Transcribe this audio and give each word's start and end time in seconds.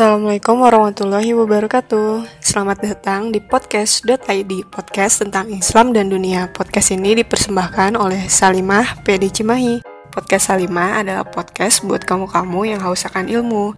Assalamualaikum 0.00 0.64
warahmatullahi 0.64 1.36
wabarakatuh. 1.36 2.40
Selamat 2.40 2.80
datang 2.80 3.28
di 3.28 3.36
podcast.id 3.36 4.72
Podcast 4.72 5.20
tentang 5.20 5.52
Islam 5.52 5.92
dan 5.92 6.08
dunia. 6.08 6.48
Podcast 6.48 6.96
ini 6.96 7.20
dipersembahkan 7.20 8.00
oleh 8.00 8.24
Salimah 8.24 9.04
PD 9.04 9.28
Cimahi. 9.28 9.84
Podcast 10.08 10.48
Salimah 10.48 11.04
adalah 11.04 11.28
podcast 11.28 11.84
buat 11.84 12.00
kamu-kamu 12.08 12.72
yang 12.72 12.80
haus 12.80 13.04
akan 13.04 13.28
ilmu. 13.28 13.76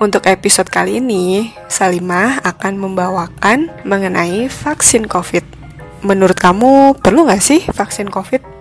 Untuk 0.00 0.24
episode 0.24 0.72
kali 0.72 1.04
ini, 1.04 1.52
Salimah 1.68 2.40
akan 2.40 2.80
membawakan 2.80 3.68
mengenai 3.84 4.48
vaksin 4.48 5.04
COVID. 5.04 5.44
Menurut 6.00 6.40
kamu, 6.40 6.96
perlu 7.04 7.28
gak 7.28 7.44
sih 7.44 7.60
vaksin 7.60 8.08
COVID? 8.08 8.55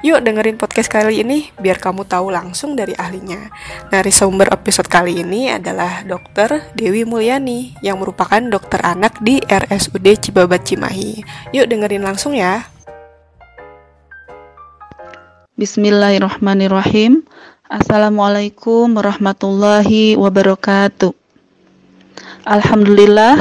Yuk 0.00 0.24
dengerin 0.24 0.56
podcast 0.56 0.88
kali 0.88 1.20
ini 1.20 1.52
biar 1.60 1.76
kamu 1.76 2.08
tahu 2.08 2.32
langsung 2.32 2.72
dari 2.72 2.96
ahlinya. 2.96 3.52
sumber 4.08 4.48
episode 4.48 4.88
kali 4.88 5.20
ini 5.20 5.52
adalah 5.52 6.00
Dr. 6.08 6.72
Dewi 6.72 7.04
Mulyani 7.04 7.76
yang 7.84 8.00
merupakan 8.00 8.40
dokter 8.40 8.80
anak 8.80 9.20
di 9.20 9.44
RSUD 9.44 10.08
Cibabat 10.16 10.64
Cimahi. 10.64 11.20
Yuk 11.52 11.68
dengerin 11.68 12.00
langsung 12.00 12.32
ya. 12.32 12.64
Bismillahirrahmanirrahim. 15.60 17.20
Assalamualaikum 17.68 18.96
warahmatullahi 18.96 20.16
wabarakatuh. 20.16 21.12
Alhamdulillah 22.48 23.36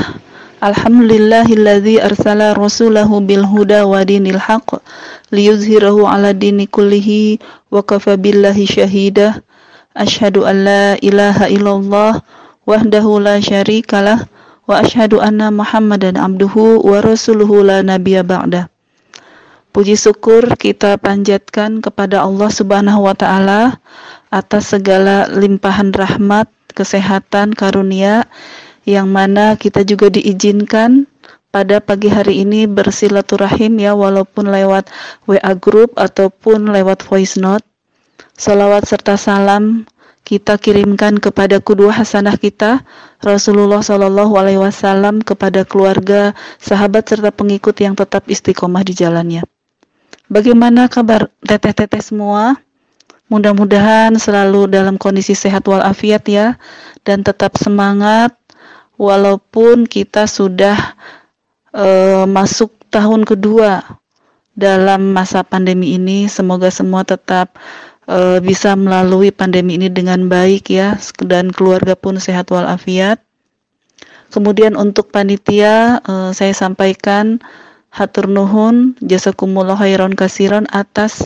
Alhamdulillahilladzi 0.59 2.03
arsala 2.03 2.51
rasulahu 2.51 3.23
bil 3.23 3.47
huda 3.47 3.87
wa 3.87 4.03
dinil 4.03 4.35
haqq 4.35 4.83
liyuzhirahu 5.31 6.03
ala 6.03 6.35
dini 6.35 6.67
kullihi 6.67 7.39
wa 7.71 7.79
kafa 7.79 8.19
billahi 8.19 8.67
syahida 8.67 9.39
Ashhadu 9.95 10.43
an 10.43 10.67
la 10.67 10.85
ilaha 10.99 11.47
illallah 11.47 12.19
wahdahu 12.67 13.23
la 13.23 13.39
syarikalah 13.39 14.27
wa 14.67 14.83
ashhadu 14.83 15.23
anna 15.23 15.47
Muhammadan 15.47 16.19
abduhu 16.19 16.83
wa 16.83 16.99
rasuluhu 16.99 17.63
la 17.63 17.79
nabiyya 17.79 18.27
ba'da 18.27 18.67
Puji 19.71 19.95
syukur 19.95 20.59
kita 20.59 20.99
panjatkan 20.99 21.79
kepada 21.79 22.19
Allah 22.27 22.51
Subhanahu 22.51 23.07
wa 23.07 23.16
taala 23.16 23.79
atas 24.27 24.75
segala 24.75 25.31
limpahan 25.31 25.95
rahmat, 25.95 26.51
kesehatan, 26.75 27.55
karunia 27.55 28.27
yang 28.85 29.11
mana 29.11 29.55
kita 29.59 29.83
juga 29.83 30.11
diizinkan 30.11 31.08
pada 31.49 31.81
pagi 31.81 32.13
hari 32.13 32.45
ini 32.45 32.69
bersilaturahim 32.69 33.81
ya 33.81 33.97
walaupun 33.97 34.47
lewat 34.53 34.88
WA 35.25 35.53
group 35.58 35.97
ataupun 35.97 36.69
lewat 36.69 37.02
voice 37.02 37.35
note. 37.41 37.66
Salawat 38.39 38.88
serta 38.88 39.19
salam 39.19 39.83
kita 40.23 40.61
kirimkan 40.61 41.17
kepada 41.17 41.57
kedua 41.57 41.89
hasanah 41.89 42.38
kita 42.38 42.85
Rasulullah 43.19 43.81
Shallallahu 43.81 44.38
Alaihi 44.38 44.61
Wasallam 44.61 45.25
kepada 45.25 45.66
keluarga, 45.66 46.38
sahabat 46.61 47.09
serta 47.09 47.33
pengikut 47.33 47.73
yang 47.81 47.97
tetap 47.97 48.30
istiqomah 48.30 48.85
di 48.85 48.94
jalannya. 48.94 49.41
Bagaimana 50.30 50.85
kabar 50.85 51.33
teteh-teteh 51.41 52.00
semua? 52.05 52.55
Mudah-mudahan 53.33 54.13
selalu 54.22 54.69
dalam 54.69 55.02
kondisi 55.02 55.33
sehat 55.33 55.66
walafiat 55.66 56.25
ya 56.30 56.57
dan 57.05 57.25
tetap 57.25 57.57
semangat 57.57 58.38
walaupun 59.00 59.88
kita 59.88 60.28
sudah 60.28 60.75
uh, 61.72 62.28
masuk 62.28 62.75
tahun 62.92 63.23
kedua 63.23 63.97
dalam 64.59 65.16
masa 65.16 65.41
pandemi 65.47 65.95
ini, 65.95 66.28
semoga 66.28 66.67
semua 66.67 67.08
tetap 67.08 67.56
uh, 68.11 68.44
bisa 68.44 68.75
melalui 68.75 69.31
pandemi 69.31 69.80
ini 69.80 69.88
dengan 69.88 70.28
baik 70.28 70.67
ya, 70.67 71.00
dan 71.23 71.56
keluarga 71.56 71.96
pun 71.96 72.19
sehat 72.19 72.51
walafiat. 72.51 73.23
Kemudian 74.29 74.75
untuk 74.75 75.09
panitia, 75.16 76.03
uh, 76.03 76.35
saya 76.35 76.52
sampaikan 76.52 77.40
hatur 77.90 78.29
nuhun 78.29 78.94
jazakumullah 79.02 79.73
khairan 79.73 80.13
kasiron 80.13 80.69
atas 80.69 81.25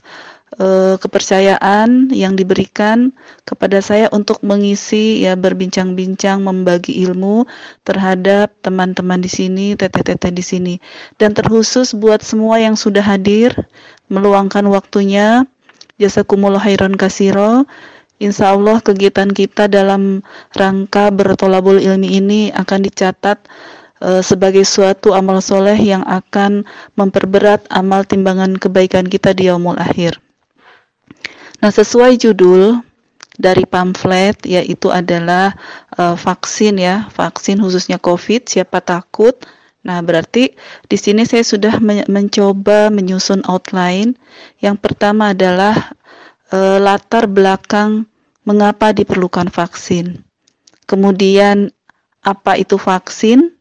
uh, 0.57 0.95
kepercayaan 1.01 2.13
yang 2.13 2.37
diberikan 2.37 3.13
kepada 3.45 3.81
saya 3.81 4.09
untuk 4.13 4.41
mengisi 4.45 5.25
ya 5.25 5.33
berbincang-bincang 5.37 6.41
membagi 6.41 7.03
ilmu 7.05 7.45
terhadap 7.85 8.53
teman-teman 8.61 9.21
di 9.21 9.29
sini, 9.29 9.67
teteh-teteh 9.73 10.33
di 10.33 10.43
sini. 10.43 10.75
Dan 11.17 11.33
terkhusus 11.33 11.93
buat 11.97 12.21
semua 12.21 12.61
yang 12.61 12.77
sudah 12.77 13.01
hadir 13.01 13.53
meluangkan 14.09 14.65
waktunya 14.69 15.45
jazakumullah 15.97 16.61
khairan 16.61 16.97
kasiro. 16.97 17.65
Insya 18.21 18.55
Allah 18.55 18.79
kegiatan 18.79 19.33
kita 19.33 19.67
dalam 19.67 20.23
rangka 20.55 21.11
bertolabul 21.11 21.81
ilmi 21.81 22.21
ini 22.21 22.41
akan 22.55 22.85
dicatat 22.85 23.41
uh, 23.99 24.21
sebagai 24.23 24.63
suatu 24.63 25.11
amal 25.11 25.43
soleh 25.43 25.75
yang 25.75 26.05
akan 26.07 26.63
memperberat 26.95 27.67
amal 27.73 28.07
timbangan 28.07 28.55
kebaikan 28.55 29.09
kita 29.09 29.35
di 29.35 29.51
yaumul 29.51 29.75
akhir. 29.75 30.23
Nah, 31.63 31.71
sesuai 31.71 32.19
judul 32.19 32.83
dari 33.39 33.63
pamflet 33.63 34.35
yaitu 34.43 34.91
adalah 34.91 35.55
uh, 35.95 36.19
vaksin 36.19 36.75
ya, 36.75 37.07
vaksin 37.15 37.63
khususnya 37.63 38.03
COVID, 38.03 38.51
siapa 38.51 38.83
takut? 38.83 39.31
Nah, 39.87 40.03
berarti 40.03 40.51
di 40.91 40.97
sini 40.99 41.23
saya 41.23 41.47
sudah 41.47 41.79
men 41.79 42.03
mencoba 42.11 42.91
menyusun 42.91 43.47
outline. 43.47 44.19
Yang 44.59 44.77
pertama 44.83 45.31
adalah 45.31 45.95
uh, 46.51 46.83
latar 46.83 47.31
belakang 47.31 48.11
mengapa 48.43 48.91
diperlukan 48.91 49.47
vaksin. 49.47 50.19
Kemudian 50.83 51.71
apa 52.27 52.59
itu 52.59 52.75
vaksin? 52.75 53.55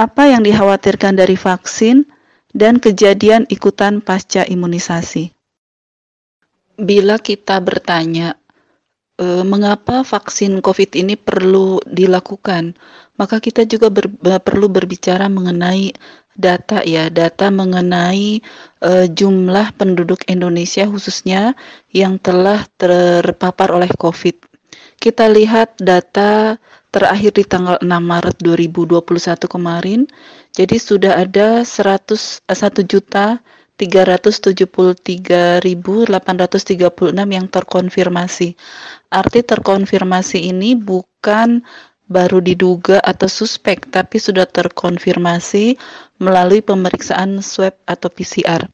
Apa 0.00 0.32
yang 0.32 0.48
dikhawatirkan 0.48 1.20
dari 1.20 1.36
vaksin 1.36 2.08
dan 2.56 2.80
kejadian 2.80 3.44
ikutan 3.52 4.00
pasca 4.00 4.48
imunisasi 4.48 5.33
bila 6.78 7.20
kita 7.20 7.58
bertanya 7.62 8.38
e, 9.18 9.42
mengapa 9.46 10.02
vaksin 10.02 10.58
COVID 10.58 10.90
ini 10.98 11.14
perlu 11.14 11.78
dilakukan, 11.86 12.74
maka 13.18 13.38
kita 13.38 13.66
juga 13.66 13.90
ber, 13.90 14.10
perlu 14.42 14.66
berbicara 14.66 15.30
mengenai 15.30 15.94
data 16.34 16.82
ya, 16.82 17.10
data 17.10 17.50
mengenai 17.50 18.42
e, 18.82 18.90
jumlah 19.10 19.74
penduduk 19.78 20.26
Indonesia 20.26 20.86
khususnya 20.86 21.54
yang 21.94 22.18
telah 22.18 22.66
terpapar 22.78 23.70
oleh 23.70 23.90
COVID. 23.94 24.50
Kita 24.98 25.28
lihat 25.30 25.78
data 25.82 26.56
terakhir 26.94 27.34
di 27.34 27.44
tanggal 27.44 27.76
6 27.82 27.90
Maret 27.90 28.36
2021 28.40 29.02
kemarin, 29.50 30.00
jadi 30.54 30.76
sudah 30.78 31.12
ada 31.18 31.66
100 31.66 32.46
1 32.46 32.86
juta 32.86 33.42
373.836 33.74 36.14
yang 37.26 37.50
terkonfirmasi. 37.50 38.54
Arti 39.10 39.40
terkonfirmasi 39.42 40.38
ini 40.54 40.78
bukan 40.78 41.66
baru 42.06 42.38
diduga 42.38 43.02
atau 43.02 43.26
suspek, 43.26 43.90
tapi 43.90 44.22
sudah 44.22 44.46
terkonfirmasi 44.46 45.74
melalui 46.22 46.62
pemeriksaan 46.62 47.42
swab 47.42 47.74
atau 47.88 48.12
PCR. 48.12 48.68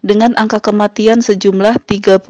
Dengan 0.00 0.32
angka 0.40 0.64
kematian 0.64 1.20
sejumlah 1.20 1.84
37.154. 1.84 2.24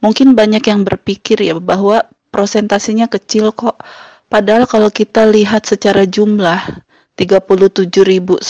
Mungkin 0.00 0.28
banyak 0.32 0.64
yang 0.64 0.80
berpikir 0.88 1.44
ya 1.44 1.60
bahwa 1.60 2.08
prosentasinya 2.32 3.12
kecil 3.12 3.52
kok. 3.52 3.76
Padahal 4.32 4.64
kalau 4.64 4.88
kita 4.88 5.28
lihat 5.28 5.68
secara 5.68 6.08
jumlah, 6.08 6.80
37.154 7.14 8.42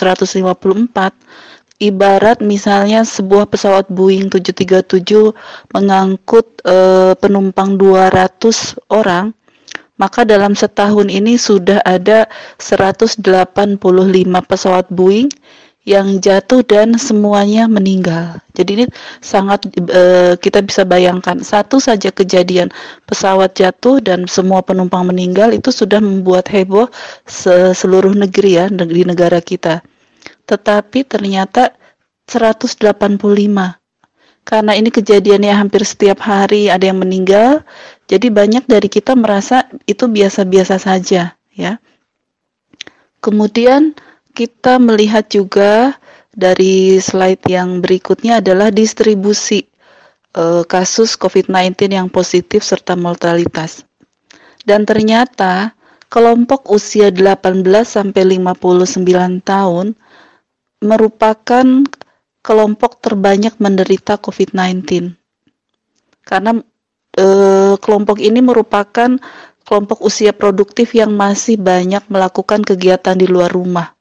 ibarat 1.83 2.39
misalnya 2.41 3.03
sebuah 3.03 3.51
pesawat 3.51 3.91
Boeing 3.91 4.31
737 4.31 5.35
mengangkut 5.75 6.47
e, 6.63 6.77
penumpang 7.19 7.77
200 7.77 8.79
orang 8.95 9.35
maka 9.95 10.27
dalam 10.27 10.59
setahun 10.59 11.07
ini 11.07 11.39
sudah 11.39 11.79
ada 11.87 12.27
185 12.59 13.21
pesawat 14.47 14.87
Boeing 14.91 15.31
yang 15.85 16.17
jatuh 16.17 16.65
dan 16.65 16.97
semuanya 16.97 17.69
meninggal. 17.69 18.41
Jadi 18.57 18.71
ini 18.81 18.87
sangat 19.21 19.69
e, 19.69 20.35
kita 20.41 20.65
bisa 20.65 20.89
bayangkan 20.89 21.45
satu 21.45 21.77
saja 21.77 22.09
kejadian 22.09 22.73
pesawat 23.05 23.53
jatuh 23.53 24.01
dan 24.01 24.25
semua 24.25 24.65
penumpang 24.65 25.05
meninggal 25.05 25.53
itu 25.53 25.69
sudah 25.69 26.01
membuat 26.01 26.49
heboh 26.49 26.89
seluruh 27.77 28.17
negeri 28.17 28.65
ya 28.65 28.67
negeri 28.73 29.05
negara 29.05 29.45
kita. 29.45 29.85
Tetapi 30.49 31.05
ternyata 31.05 31.77
185 32.33 32.81
karena 34.45 34.73
ini 34.77 34.93
kejadiannya 34.93 35.57
hampir 35.57 35.85
setiap 35.89 36.21
hari 36.21 36.69
ada 36.69 36.85
yang 36.85 37.01
meninggal, 37.01 37.65
jadi 38.05 38.29
banyak 38.29 38.69
dari 38.69 38.93
kita 38.93 39.17
merasa 39.17 39.65
itu 39.89 40.05
biasa-biasa 40.05 40.77
saja 40.77 41.33
ya. 41.57 41.81
Kemudian 43.25 43.97
kita 44.35 44.83
melihat 44.83 45.31
juga 45.31 45.95
dari 46.35 46.99
slide 46.99 47.47
yang 47.47 47.79
berikutnya 47.79 48.43
adalah 48.43 48.75
distribusi 48.75 49.63
uh, 50.35 50.67
kasus 50.67 51.15
COVID-19 51.15 51.95
yang 51.95 52.11
positif 52.11 52.67
serta 52.67 52.99
mortalitas. 52.99 53.87
Dan 54.67 54.83
ternyata 54.83 55.79
kelompok 56.11 56.71
usia 56.71 57.11
18 57.15 57.63
sampai 57.83 58.23
59 58.39 59.43
tahun 59.43 59.95
merupakan 60.85 61.67
kelompok 62.45 63.01
terbanyak 63.01 63.57
menderita 63.57 64.21
COVID-19. 64.21 65.17
Karena 66.25 66.61
e, 67.17 67.27
kelompok 67.81 68.21
ini 68.21 68.45
merupakan 68.45 69.17
kelompok 69.65 70.05
usia 70.05 70.37
produktif 70.37 70.93
yang 70.93 71.17
masih 71.17 71.57
banyak 71.57 72.05
melakukan 72.13 72.61
kegiatan 72.61 73.17
di 73.17 73.25
luar 73.25 73.49
rumah. 73.49 73.94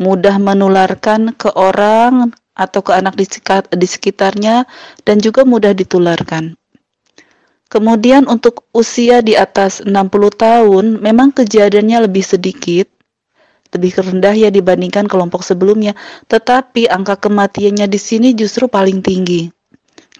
Mudah 0.00 0.40
menularkan 0.40 1.36
ke 1.36 1.52
orang 1.52 2.32
atau 2.52 2.80
ke 2.84 2.92
anak 2.92 3.16
di 3.16 3.86
sekitarnya 3.88 4.68
dan 5.04 5.16
juga 5.20 5.44
mudah 5.44 5.72
ditularkan. 5.72 6.56
Kemudian 7.72 8.28
untuk 8.28 8.68
usia 8.76 9.24
di 9.24 9.32
atas 9.32 9.80
60 9.80 9.96
tahun 10.36 11.00
memang 11.00 11.32
kejadiannya 11.32 12.04
lebih 12.04 12.20
sedikit, 12.20 12.84
lebih 13.72 13.96
rendah 13.96 14.36
ya 14.36 14.52
dibandingkan 14.52 15.08
kelompok 15.08 15.40
sebelumnya, 15.40 15.96
tetapi 16.28 16.92
angka 16.92 17.16
kematiannya 17.16 17.88
di 17.88 17.96
sini 17.96 18.36
justru 18.36 18.68
paling 18.68 19.00
tinggi. 19.00 19.48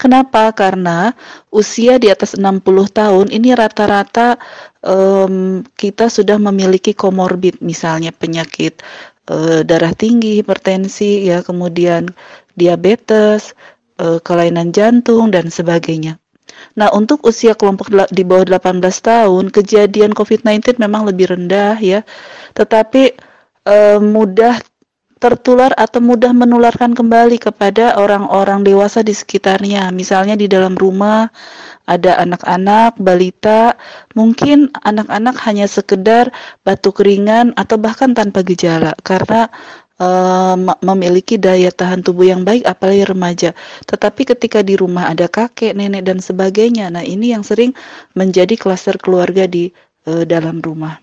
Kenapa? 0.00 0.48
Karena 0.56 1.12
usia 1.52 2.00
di 2.00 2.08
atas 2.08 2.40
60 2.40 2.64
tahun 2.88 3.28
ini 3.28 3.52
rata-rata 3.52 4.40
um, 4.80 5.60
kita 5.76 6.08
sudah 6.08 6.40
memiliki 6.40 6.96
komorbid, 6.96 7.60
misalnya 7.60 8.16
penyakit 8.16 8.80
uh, 9.28 9.60
darah 9.62 9.94
tinggi, 9.94 10.40
hipertensi, 10.40 11.28
ya 11.28 11.44
kemudian 11.44 12.10
diabetes, 12.56 13.54
uh, 14.00 14.18
kelainan 14.22 14.74
jantung 14.74 15.30
dan 15.30 15.52
sebagainya. 15.52 16.22
Nah, 16.78 16.88
untuk 16.92 17.24
usia 17.28 17.52
kelompok 17.52 17.92
di 18.12 18.22
bawah 18.24 18.46
18 18.46 18.80
tahun, 18.80 19.44
kejadian 19.52 20.12
COVID-19 20.16 20.80
memang 20.80 21.04
lebih 21.08 21.32
rendah 21.32 21.76
ya. 21.80 22.00
Tetapi 22.56 23.02
e, 23.66 23.76
mudah 24.00 24.60
tertular 25.22 25.70
atau 25.78 26.02
mudah 26.02 26.34
menularkan 26.34 26.98
kembali 26.98 27.38
kepada 27.38 27.94
orang-orang 27.94 28.66
dewasa 28.66 29.06
di 29.06 29.14
sekitarnya. 29.14 29.94
Misalnya 29.94 30.34
di 30.34 30.50
dalam 30.50 30.74
rumah 30.74 31.30
ada 31.86 32.18
anak-anak, 32.18 32.98
balita, 32.98 33.78
mungkin 34.18 34.74
anak-anak 34.82 35.38
hanya 35.46 35.70
sekedar 35.70 36.34
batuk 36.66 37.06
ringan 37.06 37.54
atau 37.54 37.78
bahkan 37.78 38.18
tanpa 38.18 38.42
gejala 38.42 38.98
karena 39.06 39.46
uh, 40.02 40.58
memiliki 40.82 41.38
daya 41.38 41.70
tahan 41.70 42.02
tubuh 42.02 42.26
yang 42.26 42.42
baik 42.42 42.66
apalagi 42.66 43.06
remaja. 43.06 43.50
Tetapi 43.86 44.26
ketika 44.34 44.66
di 44.66 44.74
rumah 44.74 45.06
ada 45.06 45.30
kakek, 45.30 45.78
nenek 45.78 46.02
dan 46.02 46.18
sebagainya. 46.18 46.90
Nah, 46.90 47.06
ini 47.06 47.30
yang 47.30 47.46
sering 47.46 47.70
menjadi 48.18 48.58
klaster 48.58 48.98
keluarga 48.98 49.46
di 49.46 49.70
uh, 50.10 50.26
dalam 50.26 50.58
rumah. 50.58 50.98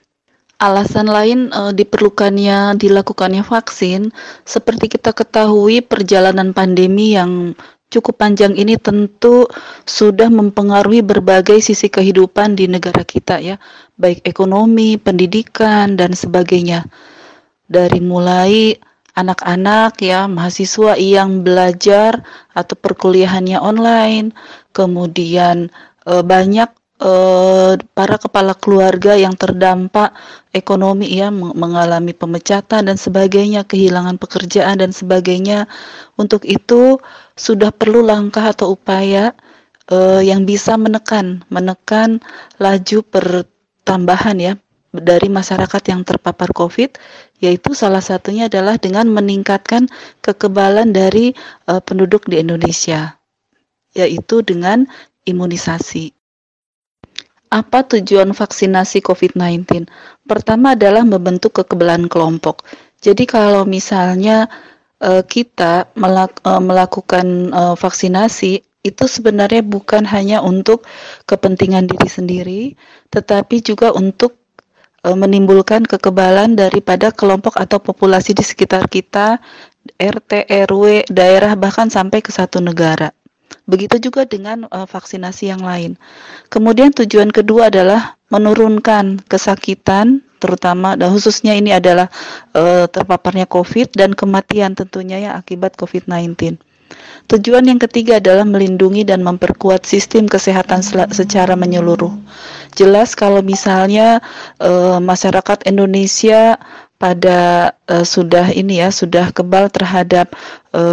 Alasan 0.60 1.08
lain 1.08 1.56
uh, 1.56 1.72
diperlukannya 1.72 2.76
dilakukannya 2.76 3.48
vaksin 3.48 4.12
seperti 4.44 4.92
kita 4.92 5.16
ketahui 5.16 5.80
perjalanan 5.80 6.52
pandemi 6.52 7.16
yang 7.16 7.56
cukup 7.90 8.22
panjang 8.22 8.54
ini 8.54 8.78
tentu 8.78 9.50
sudah 9.88 10.30
mempengaruhi 10.30 11.02
berbagai 11.02 11.58
sisi 11.64 11.90
kehidupan 11.90 12.54
di 12.54 12.70
negara 12.70 13.02
kita 13.02 13.42
ya, 13.42 13.58
baik 13.98 14.22
ekonomi, 14.24 14.96
pendidikan 15.02 15.98
dan 15.98 16.14
sebagainya. 16.14 16.86
Dari 17.70 18.02
mulai 18.02 18.78
anak-anak 19.18 20.00
ya 20.00 20.30
mahasiswa 20.30 20.96
yang 20.96 21.42
belajar 21.42 22.22
atau 22.54 22.76
perkuliahannya 22.78 23.58
online, 23.58 24.38
kemudian 24.74 25.74
e, 26.06 26.14
banyak 26.22 26.70
e, 27.00 27.12
para 27.96 28.16
kepala 28.20 28.54
keluarga 28.54 29.16
yang 29.16 29.34
terdampak 29.34 30.12
ekonomi 30.52 31.10
ya 31.10 31.32
mengalami 31.34 32.12
pemecatan 32.12 32.92
dan 32.92 32.98
sebagainya, 33.00 33.64
kehilangan 33.64 34.20
pekerjaan 34.20 34.84
dan 34.84 34.92
sebagainya. 34.92 35.66
Untuk 36.20 36.44
itu 36.44 37.00
sudah 37.40 37.72
perlu 37.72 38.04
langkah 38.04 38.52
atau 38.52 38.76
upaya 38.76 39.32
e, 39.88 40.28
yang 40.28 40.44
bisa 40.44 40.76
menekan 40.76 41.42
menekan 41.48 42.20
laju 42.60 43.00
pertambahan 43.08 44.38
ya 44.38 44.54
dari 44.90 45.30
masyarakat 45.30 45.84
yang 45.90 46.02
terpapar 46.02 46.50
COVID, 46.50 46.98
yaitu 47.40 47.78
salah 47.78 48.02
satunya 48.02 48.50
adalah 48.50 48.82
dengan 48.82 49.06
meningkatkan 49.10 49.86
kekebalan 50.26 50.90
dari 50.90 51.38
uh, 51.70 51.82
penduduk 51.82 52.26
di 52.26 52.42
Indonesia, 52.42 53.18
yaitu 53.94 54.42
dengan 54.42 54.90
imunisasi. 55.30 56.19
Apa 57.50 57.82
tujuan 57.82 58.30
vaksinasi 58.30 59.02
COVID-19? 59.02 59.90
Pertama 60.30 60.78
adalah 60.78 61.02
membentuk 61.02 61.58
kekebalan 61.58 62.06
kelompok. 62.06 62.62
Jadi 63.02 63.26
kalau 63.26 63.66
misalnya 63.66 64.46
uh, 65.02 65.26
kita 65.26 65.90
melak 65.98 66.38
uh, 66.46 66.62
melakukan 66.62 67.50
uh, 67.50 67.74
vaksinasi 67.74 68.62
itu 68.86 69.06
sebenarnya 69.10 69.66
bukan 69.66 70.06
hanya 70.08 70.46
untuk 70.46 70.86
kepentingan 71.26 71.90
diri 71.90 72.08
sendiri, 72.08 72.62
tetapi 73.12 73.60
juga 73.60 73.92
untuk 73.92 74.40
menimbulkan 75.00 75.88
kekebalan 75.88 76.60
daripada 76.60 77.16
kelompok 77.16 77.56
atau 77.56 77.80
populasi 77.80 78.36
di 78.36 78.44
sekitar 78.44 78.92
kita, 78.92 79.40
RT, 79.96 80.52
RW, 80.68 81.08
daerah 81.08 81.56
bahkan 81.56 81.88
sampai 81.88 82.20
ke 82.20 82.36
satu 82.36 82.60
negara. 82.60 83.08
Begitu 83.70 84.10
juga 84.10 84.26
dengan 84.26 84.66
e, 84.66 84.78
vaksinasi 84.90 85.54
yang 85.54 85.62
lain. 85.62 85.94
Kemudian 86.50 86.90
tujuan 86.90 87.30
kedua 87.30 87.70
adalah 87.70 88.18
menurunkan 88.34 89.22
kesakitan 89.30 90.26
terutama 90.42 90.98
dan 90.98 91.14
khususnya 91.14 91.54
ini 91.54 91.70
adalah 91.70 92.10
e, 92.58 92.90
terpaparnya 92.90 93.46
COVID 93.46 93.94
dan 93.94 94.18
kematian 94.18 94.74
tentunya 94.74 95.22
ya 95.22 95.32
akibat 95.38 95.78
COVID-19. 95.78 96.58
Tujuan 97.30 97.70
yang 97.70 97.78
ketiga 97.78 98.18
adalah 98.18 98.42
melindungi 98.42 99.06
dan 99.06 99.22
memperkuat 99.22 99.86
sistem 99.86 100.26
kesehatan 100.26 100.82
secara 101.14 101.54
menyeluruh. 101.54 102.10
Jelas 102.74 103.14
kalau 103.14 103.46
misalnya 103.46 104.18
e, 104.58 104.98
masyarakat 104.98 105.70
Indonesia 105.70 106.58
pada 106.98 107.72
e, 107.86 108.02
sudah 108.02 108.50
ini 108.50 108.82
ya 108.82 108.90
sudah 108.90 109.30
kebal 109.30 109.70
terhadap 109.70 110.34
e, 110.74 110.84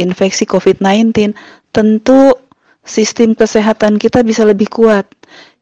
infeksi 0.00 0.48
COVID-19, 0.48 1.36
tentu 1.76 2.32
sistem 2.80 3.36
kesehatan 3.36 4.00
kita 4.00 4.24
bisa 4.24 4.48
lebih 4.48 4.72
kuat 4.72 5.04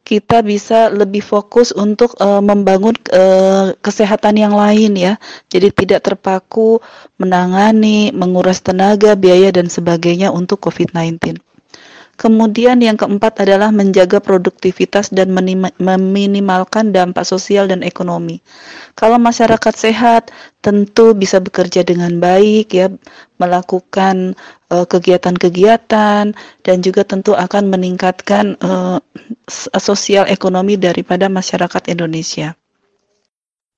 kita 0.05 0.45
bisa 0.45 0.93
lebih 0.93 1.25
fokus 1.25 1.73
untuk 1.73 2.13
uh, 2.21 2.37
membangun 2.37 2.93
uh, 3.09 3.73
kesehatan 3.81 4.37
yang 4.37 4.53
lain 4.53 4.93
ya. 4.93 5.17
Jadi 5.49 5.73
tidak 5.73 6.05
terpaku 6.05 6.77
menangani, 7.17 8.13
menguras 8.13 8.61
tenaga, 8.61 9.17
biaya 9.17 9.49
dan 9.49 9.65
sebagainya 9.65 10.29
untuk 10.29 10.61
COVID-19. 10.61 11.41
Kemudian 12.15 12.79
yang 12.79 12.95
keempat 12.95 13.43
adalah 13.43 13.75
menjaga 13.75 14.23
produktivitas 14.23 15.11
dan 15.11 15.35
meminimalkan 15.35 16.95
dampak 16.95 17.27
sosial 17.27 17.67
dan 17.67 17.83
ekonomi. 17.83 18.39
Kalau 18.95 19.19
masyarakat 19.19 19.75
sehat, 19.75 20.31
tentu 20.63 21.11
bisa 21.11 21.43
bekerja 21.43 21.83
dengan 21.83 22.15
baik 22.23 22.71
ya, 22.71 22.87
melakukan 23.35 24.39
kegiatan-kegiatan 24.65 26.23
uh, 26.33 26.37
dan 26.65 26.77
juga 26.81 27.05
tentu 27.05 27.37
akan 27.37 27.69
meningkatkan 27.69 28.57
uh, 28.59 28.97
sosial 29.77 30.25
ekonomi 30.25 30.73
daripada 30.75 31.29
masyarakat 31.29 31.85
Indonesia. 31.91 32.57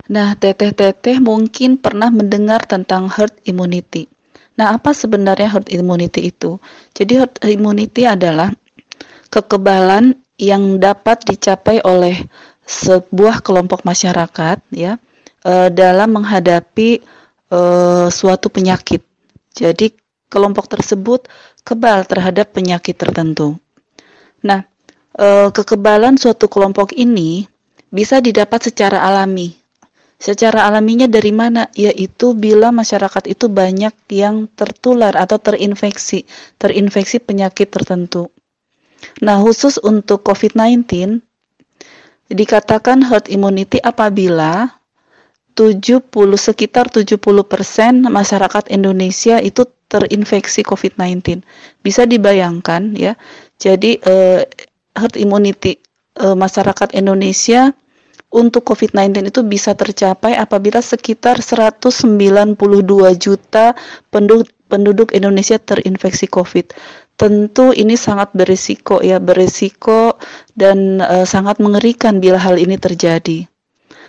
Nah, 0.08 0.40
teteh-teteh 0.40 1.20
mungkin 1.20 1.76
pernah 1.76 2.08
mendengar 2.08 2.64
tentang 2.64 3.12
herd 3.12 3.36
immunity. 3.44 4.08
Nah, 4.56 4.80
apa 4.80 4.96
sebenarnya 4.96 5.52
herd 5.52 5.68
immunity 5.68 6.32
itu? 6.32 6.56
Jadi 6.96 7.20
herd 7.20 7.36
immunity 7.44 8.08
adalah 8.08 8.50
kekebalan 9.28 10.16
yang 10.40 10.80
dapat 10.80 11.28
dicapai 11.28 11.84
oleh 11.84 12.24
sebuah 12.68 13.44
kelompok 13.44 13.84
masyarakat 13.84 14.60
ya 14.72 14.96
e, 15.42 15.54
dalam 15.74 16.20
menghadapi 16.20 16.90
e, 17.50 17.60
suatu 18.10 18.48
penyakit. 18.48 19.02
Jadi 19.54 19.94
kelompok 20.28 20.68
tersebut 20.72 21.28
kebal 21.64 22.04
terhadap 22.08 22.52
penyakit 22.56 22.96
tertentu. 22.96 23.60
Nah, 24.44 24.68
e, 25.16 25.50
kekebalan 25.52 26.20
suatu 26.20 26.48
kelompok 26.48 26.96
ini 26.96 27.48
bisa 27.92 28.20
didapat 28.20 28.68
secara 28.68 29.04
alami 29.08 29.56
Secara 30.18 30.66
alaminya 30.66 31.06
dari 31.06 31.30
mana? 31.30 31.70
Yaitu 31.78 32.34
bila 32.34 32.74
masyarakat 32.74 33.30
itu 33.30 33.54
banyak 33.54 33.94
yang 34.10 34.50
tertular 34.58 35.14
atau 35.14 35.38
terinfeksi, 35.38 36.26
terinfeksi 36.58 37.22
penyakit 37.22 37.70
tertentu. 37.70 38.34
Nah, 39.22 39.38
khusus 39.38 39.78
untuk 39.78 40.26
COVID-19 40.26 41.22
dikatakan 42.34 43.06
herd 43.06 43.30
immunity 43.30 43.78
apabila 43.78 44.74
70 45.54 46.10
sekitar 46.34 46.90
70% 46.90 48.10
masyarakat 48.10 48.64
Indonesia 48.74 49.38
itu 49.38 49.70
terinfeksi 49.88 50.64
COVID-19. 50.68 51.44
Bisa 51.82 52.04
dibayangkan 52.04 52.96
ya. 52.96 53.16
Jadi 53.58 53.98
eh, 54.04 54.44
herd 54.98 55.16
immunity 55.16 55.78
e, 56.18 56.26
masyarakat 56.34 56.98
Indonesia 56.98 57.72
untuk 58.34 58.68
COVID-19 58.68 59.32
itu 59.32 59.42
bisa 59.46 59.72
tercapai 59.78 60.36
apabila 60.36 60.84
sekitar 60.84 61.40
192 61.40 62.60
juta 63.16 63.72
penduduk, 64.12 64.52
penduduk 64.68 65.14
Indonesia 65.16 65.56
terinfeksi 65.62 66.28
COVID. 66.28 66.76
Tentu 67.18 67.74
ini 67.74 67.98
sangat 67.98 68.30
berisiko 68.36 69.02
ya, 69.02 69.22
berisiko 69.22 70.18
dan 70.58 71.00
e, 71.00 71.24
sangat 71.24 71.62
mengerikan 71.62 72.20
bila 72.20 72.42
hal 72.42 72.60
ini 72.60 72.76
terjadi. 72.76 73.48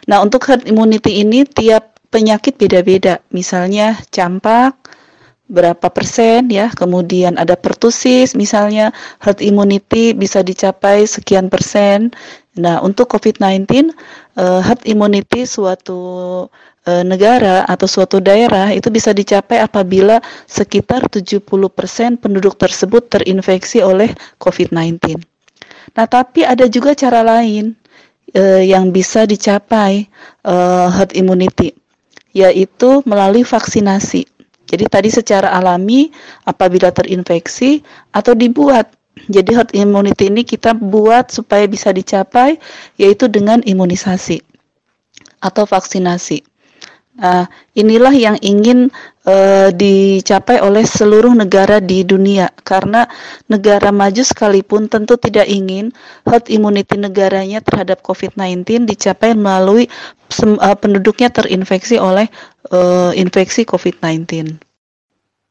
Nah, 0.09 0.25
untuk 0.25 0.49
herd 0.49 0.65
immunity 0.65 1.21
ini 1.21 1.45
tiap 1.45 2.01
penyakit 2.09 2.57
beda-beda. 2.57 3.21
Misalnya 3.33 4.01
campak, 4.09 4.88
berapa 5.49 5.89
persen 5.89 6.53
ya, 6.53 6.69
kemudian 6.77 7.41
ada 7.41 7.57
pertusis 7.57 8.37
misalnya 8.37 8.93
herd 9.25 9.41
immunity 9.41 10.13
bisa 10.13 10.45
dicapai 10.45 11.09
sekian 11.09 11.49
persen. 11.49 12.13
Nah, 12.61 12.85
untuk 12.85 13.09
COVID-19 13.17 13.65
uh, 14.37 14.61
herd 14.61 14.85
immunity 14.85 15.49
suatu 15.49 15.99
uh, 16.85 17.05
negara 17.05 17.65
atau 17.65 17.89
suatu 17.89 18.21
daerah 18.21 18.71
itu 18.77 18.93
bisa 18.93 19.17
dicapai 19.17 19.65
apabila 19.65 20.21
sekitar 20.45 21.09
70% 21.09 21.41
penduduk 22.21 22.61
tersebut 22.61 23.09
terinfeksi 23.09 23.81
oleh 23.81 24.13
COVID-19. 24.37 25.17
Nah, 25.97 26.07
tapi 26.07 26.45
ada 26.45 26.69
juga 26.69 26.93
cara 26.93 27.25
lain 27.25 27.73
uh, 28.37 28.61
yang 28.61 28.93
bisa 28.93 29.25
dicapai 29.25 30.07
herd 30.89 31.13
immunity 31.13 31.73
yaitu 32.37 33.03
melalui 33.09 33.43
vaksinasi. 33.43 34.38
Jadi 34.69 34.85
tadi 34.87 35.09
secara 35.09 35.49
alami 35.57 36.13
apabila 36.45 36.93
terinfeksi 36.93 37.81
atau 38.13 38.37
dibuat. 38.37 38.93
Jadi 39.27 39.51
herd 39.51 39.75
immunity 39.75 40.31
ini 40.31 40.47
kita 40.47 40.77
buat 40.79 41.35
supaya 41.35 41.67
bisa 41.67 41.91
dicapai 41.91 42.55
yaitu 43.01 43.27
dengan 43.27 43.59
imunisasi 43.67 44.39
atau 45.43 45.67
vaksinasi. 45.67 46.45
Nah, 47.19 47.51
inilah 47.75 48.15
yang 48.15 48.37
ingin 48.47 48.95
uh, 49.29 49.69
dicapai 49.71 50.65
oleh 50.65 50.89
seluruh 50.89 51.37
negara 51.37 51.79
di 51.79 52.03
dunia 52.03 52.49
karena 52.65 53.05
negara 53.47 53.93
maju 53.93 54.25
sekalipun 54.25 54.89
tentu 54.89 55.21
tidak 55.21 55.45
ingin 55.47 55.93
herd 56.25 56.49
immunity 56.49 56.97
negaranya 56.97 57.61
terhadap 57.61 58.01
COVID-19 58.01 58.89
dicapai 58.89 59.37
melalui 59.37 59.87
uh, 60.49 60.77
penduduknya 60.81 61.29
terinfeksi 61.29 62.01
oleh 62.01 62.27
uh, 62.73 63.13
infeksi 63.13 63.69
COVID-19. 63.69 64.57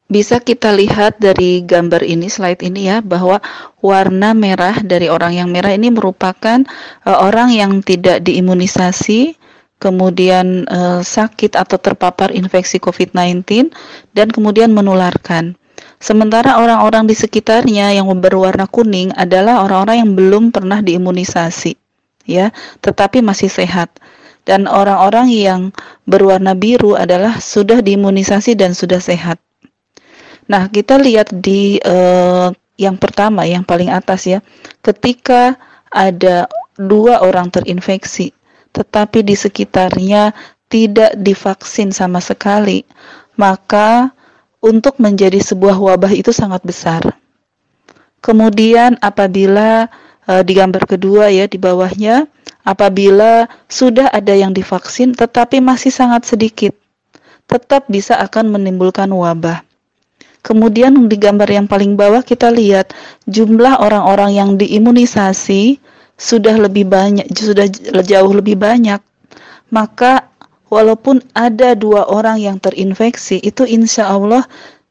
Bisa 0.08 0.40
kita 0.40 0.72
lihat 0.72 1.20
dari 1.20 1.60
gambar 1.60 2.00
ini, 2.00 2.32
slide 2.32 2.64
ini 2.64 2.88
ya, 2.88 3.04
bahwa 3.04 3.44
warna 3.84 4.32
merah 4.32 4.80
dari 4.80 5.12
orang 5.12 5.36
yang 5.36 5.52
merah 5.52 5.76
ini 5.76 5.92
merupakan 5.92 6.64
uh, 7.04 7.28
orang 7.28 7.52
yang 7.52 7.84
tidak 7.84 8.24
diimunisasi 8.24 9.36
kemudian 9.78 10.66
uh, 10.66 11.00
sakit 11.00 11.54
atau 11.54 11.78
terpapar 11.78 12.34
infeksi 12.34 12.82
COVID-19 12.82 13.70
dan 14.12 14.28
kemudian 14.30 14.74
menularkan. 14.74 15.54
Sementara 15.98 16.62
orang-orang 16.62 17.10
di 17.10 17.14
sekitarnya 17.14 17.94
yang 17.94 18.06
berwarna 18.22 18.70
kuning 18.70 19.10
adalah 19.18 19.66
orang-orang 19.66 20.06
yang 20.06 20.12
belum 20.14 20.44
pernah 20.54 20.78
diimunisasi, 20.78 21.74
ya, 22.26 22.54
tetapi 22.82 23.18
masih 23.22 23.50
sehat. 23.50 23.90
Dan 24.46 24.64
orang-orang 24.70 25.28
yang 25.28 25.60
berwarna 26.06 26.54
biru 26.54 26.94
adalah 26.94 27.36
sudah 27.42 27.82
diimunisasi 27.82 28.54
dan 28.54 28.72
sudah 28.72 29.02
sehat. 29.02 29.42
Nah, 30.48 30.70
kita 30.72 30.96
lihat 30.96 31.34
di 31.34 31.76
uh, 31.84 32.48
yang 32.78 32.96
pertama, 32.96 33.44
yang 33.44 33.66
paling 33.66 33.90
atas 33.90 34.24
ya, 34.24 34.38
ketika 34.80 35.58
ada 35.92 36.48
dua 36.78 37.20
orang 37.26 37.50
terinfeksi 37.50 38.32
tetapi 38.72 39.24
di 39.24 39.34
sekitarnya 39.34 40.32
tidak 40.68 41.16
divaksin 41.16 41.90
sama 41.90 42.20
sekali, 42.20 42.84
maka 43.40 44.12
untuk 44.60 45.00
menjadi 45.00 45.40
sebuah 45.40 45.78
wabah 45.78 46.12
itu 46.12 46.34
sangat 46.34 46.60
besar. 46.66 47.02
Kemudian 48.18 48.98
apabila 48.98 49.86
e, 50.26 50.32
di 50.44 50.52
gambar 50.52 50.84
kedua 50.84 51.30
ya 51.30 51.46
di 51.46 51.56
bawahnya, 51.56 52.26
apabila 52.66 53.48
sudah 53.70 54.10
ada 54.10 54.34
yang 54.34 54.52
divaksin 54.52 55.14
tetapi 55.14 55.62
masih 55.62 55.94
sangat 55.94 56.26
sedikit, 56.26 56.74
tetap 57.48 57.88
bisa 57.88 58.18
akan 58.20 58.52
menimbulkan 58.52 59.08
wabah. 59.08 59.64
Kemudian 60.44 61.10
di 61.10 61.16
gambar 61.18 61.48
yang 61.50 61.66
paling 61.66 61.98
bawah 61.98 62.22
kita 62.22 62.48
lihat 62.52 62.94
jumlah 63.26 63.80
orang-orang 63.82 64.36
yang 64.38 64.50
diimunisasi 64.54 65.76
sudah 66.18 66.58
lebih 66.58 66.90
banyak, 66.90 67.30
sudah 67.30 67.70
jauh 68.02 68.32
lebih 68.34 68.58
banyak, 68.58 68.98
maka 69.70 70.26
walaupun 70.66 71.22
ada 71.32 71.78
dua 71.78 72.10
orang 72.10 72.42
yang 72.42 72.58
terinfeksi, 72.58 73.38
itu 73.40 73.62
insya 73.62 74.10
Allah 74.10 74.42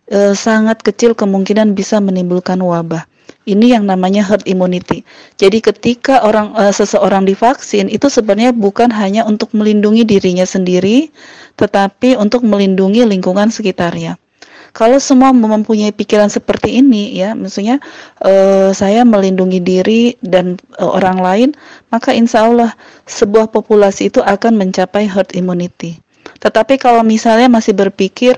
e, 0.07 0.31
sangat 0.33 0.79
kecil 0.81 1.13
kemungkinan 1.13 1.75
bisa 1.75 1.99
menimbulkan 1.99 2.57
wabah. 2.63 3.03
Ini 3.47 3.79
yang 3.79 3.87
namanya 3.87 4.27
herd 4.27 4.43
immunity. 4.47 5.03
Jadi 5.35 5.59
ketika 5.59 6.23
orang 6.23 6.55
e, 6.55 6.71
seseorang 6.71 7.27
divaksin 7.27 7.91
itu 7.91 8.07
sebenarnya 8.07 8.55
bukan 8.55 8.87
hanya 8.95 9.27
untuk 9.27 9.51
melindungi 9.51 10.07
dirinya 10.07 10.47
sendiri, 10.47 11.11
tetapi 11.59 12.15
untuk 12.15 12.47
melindungi 12.47 13.03
lingkungan 13.03 13.51
sekitarnya 13.51 14.15
kalau 14.77 15.01
semua 15.01 15.33
mempunyai 15.33 15.89
pikiran 15.89 16.29
seperti 16.29 16.77
ini 16.77 17.17
ya 17.17 17.33
maksudnya 17.33 17.81
uh, 18.21 18.69
saya 18.77 19.01
melindungi 19.01 19.57
diri 19.57 20.01
dan 20.21 20.61
uh, 20.77 20.93
orang 20.93 21.17
lain 21.17 21.49
maka 21.89 22.13
insya 22.13 22.45
Allah 22.45 22.77
sebuah 23.09 23.49
populasi 23.49 24.13
itu 24.13 24.21
akan 24.21 24.53
mencapai 24.53 25.09
herd 25.09 25.33
immunity 25.33 25.97
tetapi 26.37 26.77
kalau 26.77 27.01
misalnya 27.01 27.49
masih 27.49 27.73
berpikir 27.73 28.37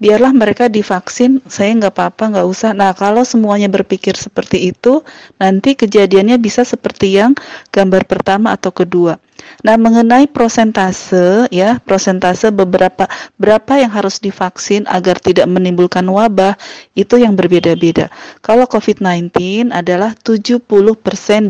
biarlah 0.00 0.32
mereka 0.32 0.72
divaksin, 0.72 1.44
saya 1.44 1.76
nggak 1.76 1.92
apa-apa, 1.92 2.24
nggak 2.32 2.48
usah. 2.48 2.72
Nah, 2.72 2.96
kalau 2.96 3.20
semuanya 3.22 3.68
berpikir 3.68 4.16
seperti 4.16 4.72
itu, 4.72 5.04
nanti 5.36 5.76
kejadiannya 5.76 6.40
bisa 6.40 6.64
seperti 6.64 7.20
yang 7.20 7.36
gambar 7.68 8.08
pertama 8.08 8.56
atau 8.56 8.72
kedua. 8.72 9.20
Nah, 9.60 9.76
mengenai 9.76 10.30
prosentase 10.30 11.50
ya, 11.52 11.76
prosentase 11.82 12.48
beberapa 12.48 13.04
berapa 13.36 13.72
yang 13.76 13.92
harus 13.92 14.22
divaksin 14.22 14.88
agar 14.88 15.20
tidak 15.20 15.46
menimbulkan 15.50 16.06
wabah 16.08 16.56
itu 16.96 17.20
yang 17.20 17.36
berbeda-beda. 17.36 18.08
Kalau 18.40 18.64
COVID-19 18.64 19.70
adalah 19.74 20.16
70% 20.16 20.64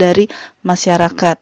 dari 0.01 0.27
masyarakat. 0.67 1.39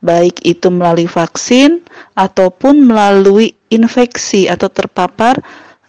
Baik 0.00 0.40
itu 0.48 0.72
melalui 0.72 1.04
vaksin 1.04 1.84
ataupun 2.16 2.88
melalui 2.88 3.52
infeksi 3.68 4.48
atau 4.48 4.72
terpapar 4.72 5.36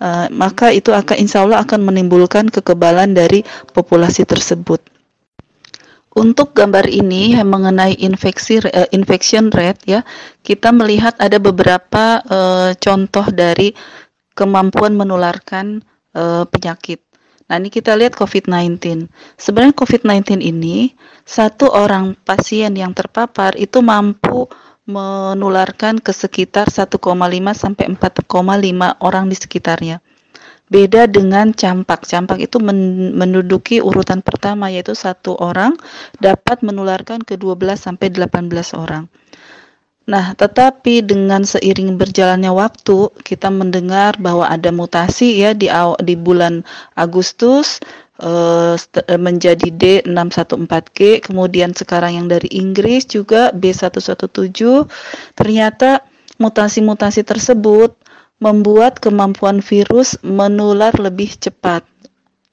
uh, 0.04 0.28
maka 0.28 0.74
itu 0.76 0.92
akan 0.92 1.16
insya 1.16 1.48
Allah 1.48 1.64
akan 1.64 1.80
menimbulkan 1.88 2.52
kekebalan 2.52 3.16
dari 3.16 3.48
populasi 3.72 4.28
tersebut. 4.28 4.84
Untuk 6.12 6.52
gambar 6.52 6.92
ini 6.92 7.40
mengenai 7.40 7.96
infeksi 8.04 8.60
uh, 8.60 8.88
infection 8.92 9.48
rate 9.48 9.80
ya, 9.88 10.00
kita 10.44 10.76
melihat 10.76 11.16
ada 11.16 11.40
beberapa 11.40 12.20
uh, 12.28 12.76
contoh 12.76 13.24
dari 13.32 13.72
kemampuan 14.36 14.92
menularkan 15.00 15.80
uh, 16.12 16.44
penyakit. 16.52 17.00
Nah, 17.48 17.60
ini 17.60 17.72
kita 17.72 17.96
lihat 17.96 18.16
COVID-19. 18.16 19.08
Sebenarnya 19.40 19.76
COVID-19 19.76 20.44
ini 20.44 20.92
satu 21.24 21.72
orang 21.72 22.16
pasien 22.28 22.76
yang 22.76 22.92
terpapar 22.92 23.56
itu 23.56 23.80
mampu 23.80 24.52
menularkan 24.88 26.00
ke 26.04 26.12
sekitar 26.12 26.68
1,5 26.68 26.96
sampai 27.56 27.86
4,5 27.96 29.00
orang 29.00 29.26
di 29.32 29.36
sekitarnya. 29.40 30.04
Beda 30.72 31.04
dengan 31.04 31.52
campak. 31.52 32.08
Campak 32.08 32.40
itu 32.40 32.56
menduduki 32.64 33.84
urutan 33.84 34.24
pertama 34.24 34.72
yaitu 34.72 34.96
satu 34.96 35.36
orang 35.36 35.76
dapat 36.24 36.64
menularkan 36.64 37.20
ke 37.28 37.36
12 37.36 37.76
sampai 37.76 38.08
18 38.08 38.80
orang. 38.80 39.12
Nah, 40.10 40.34
tetapi 40.34 41.06
dengan 41.06 41.46
seiring 41.46 42.00
berjalannya 42.00 42.50
waktu, 42.50 43.14
kita 43.22 43.54
mendengar 43.54 44.18
bahwa 44.18 44.50
ada 44.50 44.74
mutasi 44.74 45.46
ya 45.46 45.54
di 45.54 45.70
di 46.02 46.16
bulan 46.18 46.66
Agustus 46.98 47.78
uh, 48.18 48.74
menjadi 49.16 49.70
D614G, 49.70 51.22
kemudian 51.22 51.78
sekarang 51.78 52.18
yang 52.18 52.28
dari 52.28 52.50
Inggris 52.50 53.06
juga 53.06 53.54
B117. 53.54 54.90
Ternyata 55.38 56.02
mutasi-mutasi 56.42 57.22
tersebut 57.22 57.94
membuat 58.42 58.98
kemampuan 58.98 59.62
virus 59.62 60.18
menular 60.26 60.92
lebih 60.98 61.38
cepat. 61.38 61.86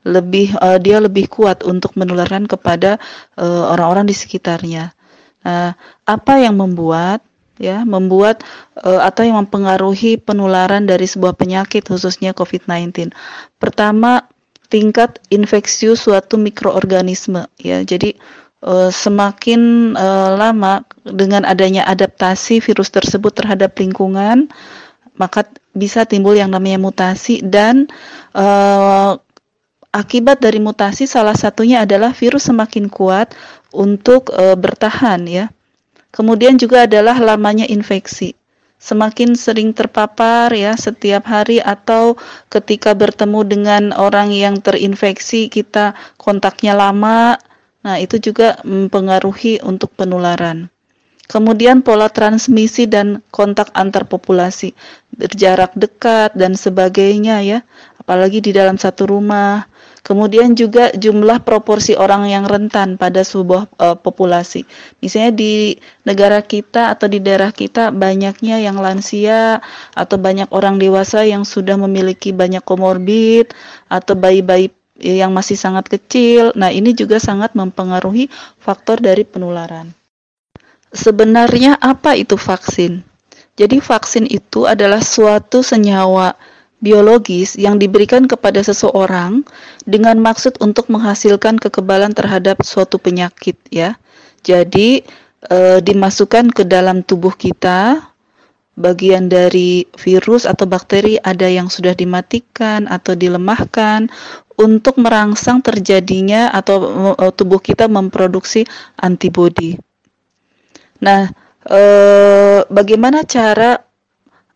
Lebih 0.05 0.55
uh, 0.61 0.79
dia 0.79 1.01
lebih 1.03 1.27
kuat 1.33 1.65
untuk 1.65 1.97
menularkan 1.99 2.47
kepada 2.47 3.01
orang-orang 3.41 4.07
uh, 4.07 4.11
di 4.13 4.17
sekitarnya. 4.17 4.95
Nah, 5.43 5.73
apa 6.05 6.35
yang 6.39 6.61
membuat 6.61 7.25
ya 7.59 7.83
membuat 7.83 8.47
uh, 8.79 9.03
atau 9.03 9.27
yang 9.27 9.43
mempengaruhi 9.45 10.17
penularan 10.23 10.87
dari 10.87 11.05
sebuah 11.05 11.35
penyakit 11.35 11.91
khususnya 11.91 12.33
COVID-19. 12.33 13.11
Pertama, 13.59 14.25
tingkat 14.71 15.19
infeksius 15.29 16.07
suatu 16.07 16.39
mikroorganisme 16.39 17.51
ya. 17.59 17.83
Jadi 17.83 18.15
uh, 18.63 18.89
semakin 18.89 19.93
uh, 19.99 20.39
lama 20.39 20.87
dengan 21.03 21.43
adanya 21.45 21.85
adaptasi 21.91 22.63
virus 22.63 22.95
tersebut 22.95 23.35
terhadap 23.35 23.75
lingkungan, 23.77 24.49
maka 25.19 25.45
bisa 25.79 26.03
timbul 26.05 26.35
yang 26.35 26.51
namanya 26.51 26.83
mutasi 26.83 27.39
dan 27.41 27.87
uh, 28.35 29.15
akibat 29.95 30.43
dari 30.43 30.59
mutasi 30.59 31.07
salah 31.07 31.39
satunya 31.39 31.87
adalah 31.87 32.13
virus 32.13 32.51
semakin 32.51 32.91
kuat 32.91 33.33
untuk 33.73 34.35
uh, 34.35 34.59
bertahan 34.59 35.25
ya. 35.25 35.47
Kemudian 36.11 36.59
juga 36.59 36.89
adalah 36.89 37.15
lamanya 37.21 37.69
infeksi. 37.69 38.35
Semakin 38.79 39.35
sering 39.35 39.75
terpapar 39.75 40.55
ya 40.55 40.79
setiap 40.79 41.27
hari 41.27 41.59
atau 41.59 42.15
ketika 42.47 42.95
bertemu 42.95 43.41
dengan 43.43 43.83
orang 43.91 44.31
yang 44.31 44.63
terinfeksi 44.63 45.51
kita 45.51 45.99
kontaknya 46.15 46.79
lama, 46.79 47.35
nah 47.83 47.99
itu 47.99 48.23
juga 48.23 48.63
mempengaruhi 48.63 49.59
untuk 49.67 49.91
penularan. 49.99 50.71
Kemudian 51.29 51.85
pola 51.85 52.09
transmisi 52.09 52.89
dan 52.89 53.21
kontak 53.29 53.69
antar 53.77 54.09
populasi, 54.09 54.73
berjarak 55.13 55.77
dekat 55.77 56.33
dan 56.33 56.57
sebagainya 56.57 57.45
ya, 57.45 57.59
apalagi 58.01 58.41
di 58.41 58.57
dalam 58.57 58.81
satu 58.81 59.05
rumah. 59.05 59.69
Kemudian 60.01 60.57
juga 60.57 60.89
jumlah 60.97 61.45
proporsi 61.45 61.93
orang 61.93 62.33
yang 62.33 62.49
rentan 62.49 62.97
pada 62.97 63.21
sebuah 63.21 63.69
uh, 63.77 63.93
populasi. 64.01 64.65
Misalnya 65.05 65.37
di 65.37 65.77
negara 66.09 66.41
kita 66.41 66.97
atau 66.97 67.13
di 67.13 67.21
daerah 67.21 67.53
kita 67.53 67.93
banyaknya 67.93 68.57
yang 68.65 68.81
lansia 68.81 69.61
atau 69.93 70.17
banyak 70.17 70.49
orang 70.49 70.81
dewasa 70.81 71.29
yang 71.29 71.45
sudah 71.45 71.77
memiliki 71.77 72.33
banyak 72.33 72.65
komorbid 72.65 73.53
atau 73.93 74.17
bayi-bayi 74.17 74.73
yang 74.97 75.37
masih 75.37 75.61
sangat 75.61 75.93
kecil. 75.93 76.57
Nah, 76.57 76.73
ini 76.73 76.97
juga 76.97 77.21
sangat 77.21 77.53
mempengaruhi 77.53 78.33
faktor 78.57 79.05
dari 79.05 79.29
penularan. 79.29 79.98
Sebenarnya 80.93 81.77
apa 81.79 82.17
itu 82.17 82.41
vaksin? 82.41 83.05
Jadi 83.59 83.83
vaksin 83.83 84.25
itu 84.31 84.65
adalah 84.65 85.03
suatu 85.03 85.67
senyawa 85.67 86.33
biologis 86.79 87.59
yang 87.59 87.77
diberikan 87.77 88.31
kepada 88.31 88.63
seseorang 88.63 89.43
dengan 89.83 90.23
maksud 90.23 90.63
untuk 90.63 90.87
menghasilkan 90.87 91.59
kekebalan 91.59 92.15
terhadap 92.15 92.63
suatu 92.63 93.03
penyakit 93.03 93.59
ya. 93.75 93.99
Jadi 94.47 95.03
e, 95.43 95.59
dimasukkan 95.83 96.55
ke 96.55 96.63
dalam 96.63 97.03
tubuh 97.03 97.35
kita 97.35 97.99
bagian 98.79 99.27
dari 99.27 99.91
virus 99.99 100.47
atau 100.47 100.71
bakteri 100.71 101.19
ada 101.19 101.51
yang 101.51 101.67
sudah 101.67 101.99
dimatikan 101.99 102.87
atau 102.87 103.19
dilemahkan 103.19 104.07
untuk 104.55 105.03
merangsang 105.03 105.59
terjadinya 105.67 106.55
atau 106.55 106.79
e, 107.19 107.25
tubuh 107.35 107.59
kita 107.59 107.91
memproduksi 107.91 108.63
antibodi. 109.03 109.75
Nah, 111.05 111.31
eh, 111.69 112.61
bagaimana 112.67 113.23
cara 113.23 113.79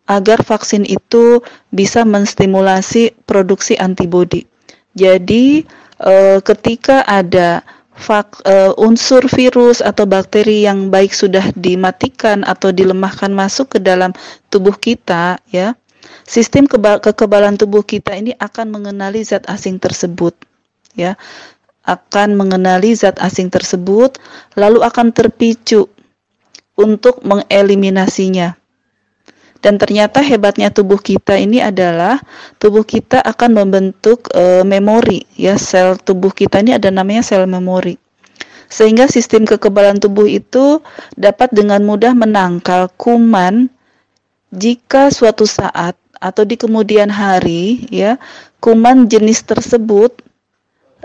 agar 0.03 0.43
vaksin 0.43 0.83
itu 0.83 1.39
bisa 1.71 2.03
menstimulasi 2.03 3.15
produksi 3.23 3.79
antibodi? 3.79 4.43
Jadi, 4.93 5.63
eh, 6.03 6.39
ketika 6.43 7.07
ada 7.07 7.63
fak, 7.93 8.43
eh, 8.43 8.73
unsur 8.75 9.23
virus 9.31 9.79
atau 9.79 10.03
bakteri 10.03 10.65
yang 10.67 10.89
baik 10.91 11.13
sudah 11.15 11.53
dimatikan 11.55 12.43
atau 12.43 12.73
dilemahkan 12.73 13.31
masuk 13.31 13.77
ke 13.77 13.79
dalam 13.79 14.11
tubuh 14.51 14.75
kita, 14.75 15.39
ya, 15.53 15.77
sistem 16.27 16.67
kekebalan 16.67 17.55
tubuh 17.55 17.85
kita 17.85 18.17
ini 18.17 18.35
akan 18.41 18.73
mengenali 18.73 19.23
zat 19.23 19.45
asing 19.47 19.77
tersebut, 19.79 20.35
ya, 20.97 21.15
akan 21.85 22.35
mengenali 22.39 22.95
zat 22.97 23.19
asing 23.21 23.51
tersebut, 23.53 24.17
lalu 24.57 24.81
akan 24.83 25.13
terpicu 25.13 25.87
untuk 26.77 27.21
mengeliminasinya. 27.21 28.57
Dan 29.63 29.79
ternyata 29.79 30.19
hebatnya 30.19 30.75
tubuh 30.75 30.99
kita 30.99 31.39
ini 31.39 31.63
adalah 31.63 32.19
tubuh 32.59 32.83
kita 32.83 33.23
akan 33.23 33.63
membentuk 33.63 34.27
e, 34.35 34.59
memori 34.67 35.23
ya 35.39 35.55
sel 35.55 35.95
tubuh 35.95 36.35
kita 36.35 36.59
ini 36.59 36.75
ada 36.75 36.91
namanya 36.91 37.23
sel 37.23 37.47
memori. 37.47 37.95
Sehingga 38.67 39.07
sistem 39.07 39.47
kekebalan 39.47 40.03
tubuh 40.03 40.27
itu 40.27 40.83
dapat 41.15 41.55
dengan 41.55 41.79
mudah 41.87 42.11
menangkal 42.11 42.91
kuman 42.99 43.71
jika 44.51 45.07
suatu 45.07 45.47
saat 45.47 45.95
atau 46.19 46.43
di 46.43 46.59
kemudian 46.59 47.07
hari 47.07 47.87
ya 47.87 48.19
kuman 48.59 49.07
jenis 49.07 49.47
tersebut 49.47 50.11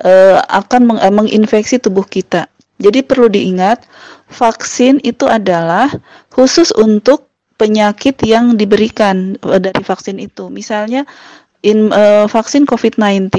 e, 0.03 0.13
akan 0.51 0.99
meng 0.99 1.01
menginfeksi 1.15 1.79
tubuh 1.79 2.03
kita. 2.03 2.51
Jadi 2.79 3.03
perlu 3.03 3.27
diingat, 3.27 3.87
vaksin 4.29 5.01
itu 5.03 5.25
adalah 5.27 5.89
khusus 6.33 6.71
untuk 6.77 7.29
penyakit 7.59 8.21
yang 8.23 8.55
diberikan 8.55 9.35
eh, 9.43 9.61
dari 9.61 9.83
vaksin 9.83 10.23
itu. 10.23 10.47
Misalnya 10.49 11.05
in, 11.67 11.91
uh, 11.91 12.31
vaksin 12.31 12.65
COVID-19 12.65 13.35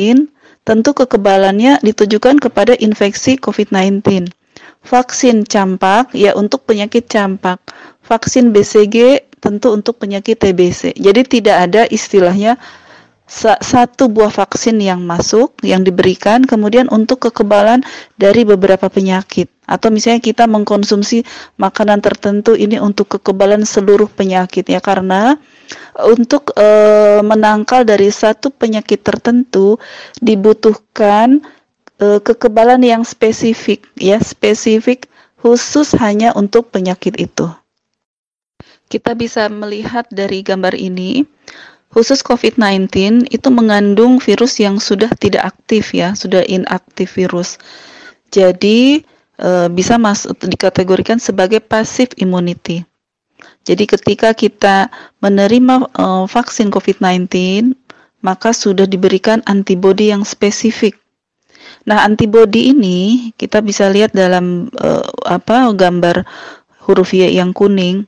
tentu 0.67 0.91
kekebalannya 0.91 1.80
ditujukan 1.82 2.38
kepada 2.38 2.75
infeksi 2.78 3.39
COVID-19. 3.39 4.28
Vaksin 4.84 5.47
campak 5.47 6.12
ya 6.12 6.36
untuk 6.36 6.67
penyakit 6.67 7.08
campak. 7.08 7.63
Vaksin 8.04 8.52
BCG 8.52 9.23
tentu 9.39 9.71
untuk 9.71 9.97
penyakit 9.97 10.36
TBC. 10.36 10.99
Jadi 10.99 11.39
tidak 11.39 11.58
ada 11.71 11.82
istilahnya 11.88 12.60
satu 13.62 14.10
buah 14.10 14.34
vaksin 14.34 14.82
yang 14.82 15.06
masuk 15.06 15.54
yang 15.62 15.86
diberikan 15.86 16.41
kemudian 16.41 16.89
untuk 16.89 17.30
kekebalan 17.30 17.86
dari 18.17 18.41
beberapa 18.41 18.89
penyakit 18.89 19.54
atau 19.70 19.94
misalnya 19.94 20.18
kita 20.18 20.50
mengkonsumsi 20.50 21.22
makanan 21.62 22.02
tertentu 22.02 22.58
ini 22.58 22.82
untuk 22.82 23.22
kekebalan 23.22 23.62
seluruh 23.70 24.10
penyakit 24.10 24.66
ya 24.66 24.82
karena 24.82 25.38
untuk 26.10 26.50
e, 26.58 26.68
menangkal 27.22 27.86
dari 27.86 28.10
satu 28.10 28.50
penyakit 28.50 29.06
tertentu 29.06 29.78
dibutuhkan 30.18 31.46
e, 32.02 32.18
kekebalan 32.18 32.82
yang 32.82 33.06
spesifik 33.06 33.86
ya 33.94 34.18
spesifik 34.18 35.06
khusus 35.38 35.94
hanya 36.02 36.34
untuk 36.34 36.74
penyakit 36.74 37.16
itu. 37.22 37.48
Kita 38.90 39.14
bisa 39.14 39.46
melihat 39.54 40.10
dari 40.10 40.42
gambar 40.42 40.74
ini 40.74 41.22
khusus 41.94 42.26
COVID-19 42.26 43.30
itu 43.30 43.50
mengandung 43.54 44.18
virus 44.18 44.58
yang 44.58 44.82
sudah 44.82 45.14
tidak 45.18 45.54
aktif 45.54 45.94
ya, 45.94 46.18
sudah 46.18 46.42
inaktif 46.50 47.14
virus. 47.14 47.62
Jadi 48.30 49.06
e, 49.39 49.71
bisa 49.71 49.95
masuk 49.95 50.36
dikategorikan 50.43 51.17
sebagai 51.17 51.63
passive 51.63 52.12
immunity. 52.19 52.84
Jadi 53.63 53.88
ketika 53.88 54.36
kita 54.36 54.91
menerima 55.23 55.88
e, 55.95 56.06
vaksin 56.28 56.67
COVID-19, 56.69 57.32
maka 58.19 58.52
sudah 58.52 58.84
diberikan 58.84 59.39
antibodi 59.47 60.12
yang 60.12 60.28
spesifik. 60.28 60.99
Nah, 61.88 62.04
antibodi 62.04 62.75
ini 62.75 63.32
kita 63.39 63.63
bisa 63.63 63.88
lihat 63.88 64.12
dalam 64.12 64.67
e, 64.75 64.89
apa 65.23 65.71
gambar 65.71 66.28
huruf 66.84 67.15
Y 67.15 67.39
yang 67.39 67.56
kuning 67.56 68.04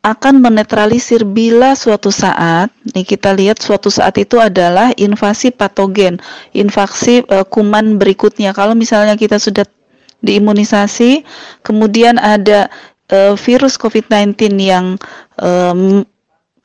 akan 0.00 0.40
menetralisir 0.40 1.28
bila 1.28 1.76
suatu 1.76 2.08
saat, 2.08 2.72
nih 2.96 3.04
kita 3.04 3.36
lihat 3.36 3.60
suatu 3.60 3.92
saat 3.92 4.16
itu 4.16 4.40
adalah 4.40 4.96
invasi 4.96 5.52
patogen, 5.52 6.16
invasi 6.56 7.20
e, 7.20 7.36
kuman 7.44 8.00
berikutnya. 8.00 8.56
Kalau 8.56 8.72
misalnya 8.72 9.12
kita 9.20 9.36
sudah 9.36 9.68
diimunisasi, 10.20 11.24
kemudian 11.64 12.16
ada 12.20 12.68
e, 13.10 13.34
virus 13.36 13.76
COVID-19 13.76 14.36
yang 14.60 14.96
e, 15.36 15.50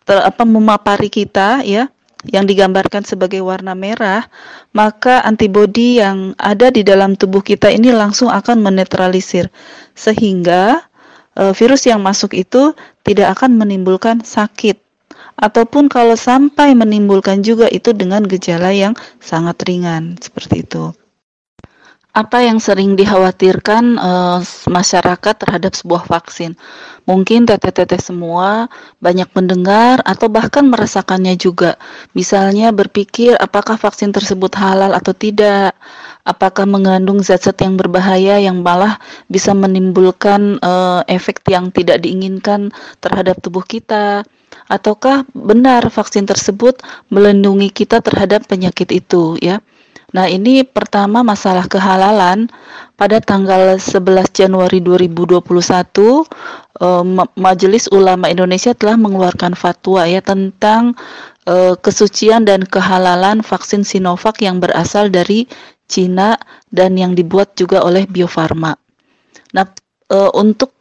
ter, 0.05 0.17
apa 0.21 0.43
memapari 0.45 1.09
kita 1.09 1.65
ya, 1.65 1.89
yang 2.29 2.45
digambarkan 2.45 3.05
sebagai 3.05 3.41
warna 3.41 3.77
merah, 3.77 4.25
maka 4.73 5.21
antibodi 5.25 6.01
yang 6.01 6.33
ada 6.41 6.73
di 6.73 6.81
dalam 6.81 7.13
tubuh 7.13 7.41
kita 7.41 7.69
ini 7.69 7.93
langsung 7.93 8.29
akan 8.29 8.61
menetralisir. 8.61 9.49
Sehingga 9.97 10.81
e, 11.37 11.53
virus 11.53 11.85
yang 11.85 12.01
masuk 12.01 12.33
itu 12.33 12.73
tidak 13.05 13.39
akan 13.39 13.57
menimbulkan 13.57 14.21
sakit. 14.25 14.81
Ataupun 15.35 15.91
kalau 15.91 16.15
sampai 16.15 16.71
menimbulkan 16.71 17.43
juga 17.43 17.67
itu 17.67 17.91
dengan 17.91 18.23
gejala 18.23 18.71
yang 18.71 18.95
sangat 19.19 19.59
ringan 19.67 20.15
seperti 20.23 20.63
itu. 20.63 20.95
Apa 22.15 22.47
yang 22.47 22.63
sering 22.63 22.95
dikhawatirkan 22.95 23.99
e, 23.99 24.11
masyarakat 24.71 25.35
terhadap 25.35 25.75
sebuah 25.75 26.07
vaksin? 26.07 26.55
Mungkin 27.03 27.43
teteh-teteh 27.43 27.99
semua 27.99 28.71
banyak 29.03 29.27
mendengar 29.35 29.99
atau 30.07 30.31
bahkan 30.31 30.63
merasakannya 30.63 31.35
juga. 31.35 31.75
Misalnya 32.15 32.71
berpikir 32.71 33.35
apakah 33.35 33.75
vaksin 33.75 34.15
tersebut 34.15 34.55
halal 34.55 34.95
atau 34.95 35.11
tidak, 35.11 35.75
apakah 36.23 36.63
mengandung 36.63 37.19
zat-zat 37.19 37.59
yang 37.59 37.75
berbahaya 37.75 38.39
yang 38.39 38.63
malah 38.63 38.95
bisa 39.27 39.51
menimbulkan 39.51 40.55
uh, 40.63 41.03
efek 41.11 41.43
yang 41.51 41.67
tidak 41.75 41.99
diinginkan 41.99 42.71
terhadap 43.03 43.43
tubuh 43.43 43.67
kita 43.67 44.23
ataukah 44.71 45.27
benar 45.35 45.85
vaksin 45.91 46.25
tersebut 46.25 46.79
melindungi 47.11 47.69
kita 47.69 48.01
terhadap 48.01 48.47
penyakit 48.49 48.89
itu 48.89 49.37
ya 49.37 49.61
Nah, 50.15 50.31
ini 50.31 50.63
pertama 50.63 51.27
masalah 51.27 51.67
kehalalan 51.67 52.47
pada 52.95 53.19
tanggal 53.19 53.75
11 53.75 54.31
Januari 54.31 54.79
2021 54.79 55.43
eh, 55.43 57.03
Majelis 57.35 57.91
Ulama 57.91 58.31
Indonesia 58.31 58.71
telah 58.71 58.95
mengeluarkan 58.95 59.59
fatwa 59.59 60.07
ya 60.07 60.23
tentang 60.23 60.95
eh, 61.43 61.75
kesucian 61.75 62.47
dan 62.47 62.63
kehalalan 62.63 63.43
vaksin 63.43 63.83
Sinovac 63.83 64.39
yang 64.39 64.63
berasal 64.63 65.11
dari 65.11 65.51
Cina 65.91 66.39
dan 66.71 66.95
yang 66.95 67.11
dibuat 67.11 67.59
juga 67.59 67.83
oleh 67.83 68.07
Bio 68.07 68.31
Farma. 68.31 68.71
Nah, 69.51 69.67
eh, 70.15 70.31
untuk 70.31 70.74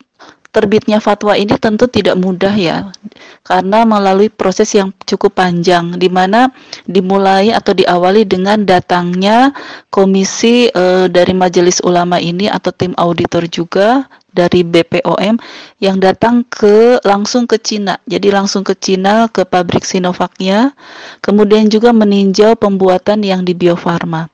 terbitnya 0.54 1.02
fatwa 1.02 1.34
ini 1.34 1.58
tentu 1.58 1.90
tidak 1.90 2.14
mudah 2.14 2.54
ya 2.54 2.94
karena 3.42 3.82
melalui 3.82 4.30
proses 4.30 4.70
yang 4.78 4.94
cukup 5.02 5.34
panjang 5.34 5.98
di 5.98 6.06
mana 6.06 6.54
dimulai 6.86 7.50
atau 7.50 7.74
diawali 7.74 8.22
dengan 8.22 8.62
datangnya 8.62 9.50
komisi 9.90 10.70
e, 10.70 11.10
dari 11.10 11.34
majelis 11.34 11.82
ulama 11.82 12.22
ini 12.22 12.46
atau 12.46 12.70
tim 12.70 12.94
auditor 12.94 13.50
juga 13.50 14.06
dari 14.34 14.66
BPOM 14.66 15.38
yang 15.78 15.96
datang 16.02 16.42
ke 16.42 16.98
langsung 17.06 17.46
ke 17.46 17.56
Cina. 17.62 18.02
Jadi 18.04 18.34
langsung 18.34 18.66
ke 18.66 18.74
Cina 18.74 19.30
ke 19.30 19.46
pabrik 19.46 19.86
Sinovacnya, 19.86 20.74
kemudian 21.22 21.70
juga 21.70 21.94
meninjau 21.94 22.58
pembuatan 22.58 23.22
yang 23.22 23.46
di 23.46 23.54
Bio 23.54 23.78
Farma. 23.78 24.26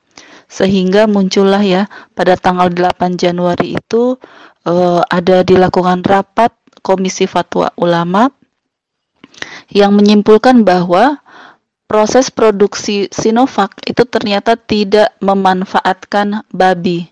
Sehingga 0.51 1.07
muncullah 1.07 1.63
ya 1.63 1.87
pada 2.11 2.35
tanggal 2.35 2.67
8 2.67 3.15
Januari 3.15 3.79
itu 3.79 4.19
uh, 4.65 5.01
ada 5.07 5.43
dilakukan 5.45 6.01
rapat 6.05 6.53
Komisi 6.81 7.29
Fatwa 7.29 7.69
Ulama 7.77 8.33
yang 9.69 9.93
menyimpulkan 9.93 10.65
bahwa 10.65 11.21
proses 11.85 12.33
produksi 12.33 13.11
Sinovac 13.13 13.77
itu 13.85 14.01
ternyata 14.07 14.57
tidak 14.57 15.13
memanfaatkan 15.21 16.47
babi 16.49 17.10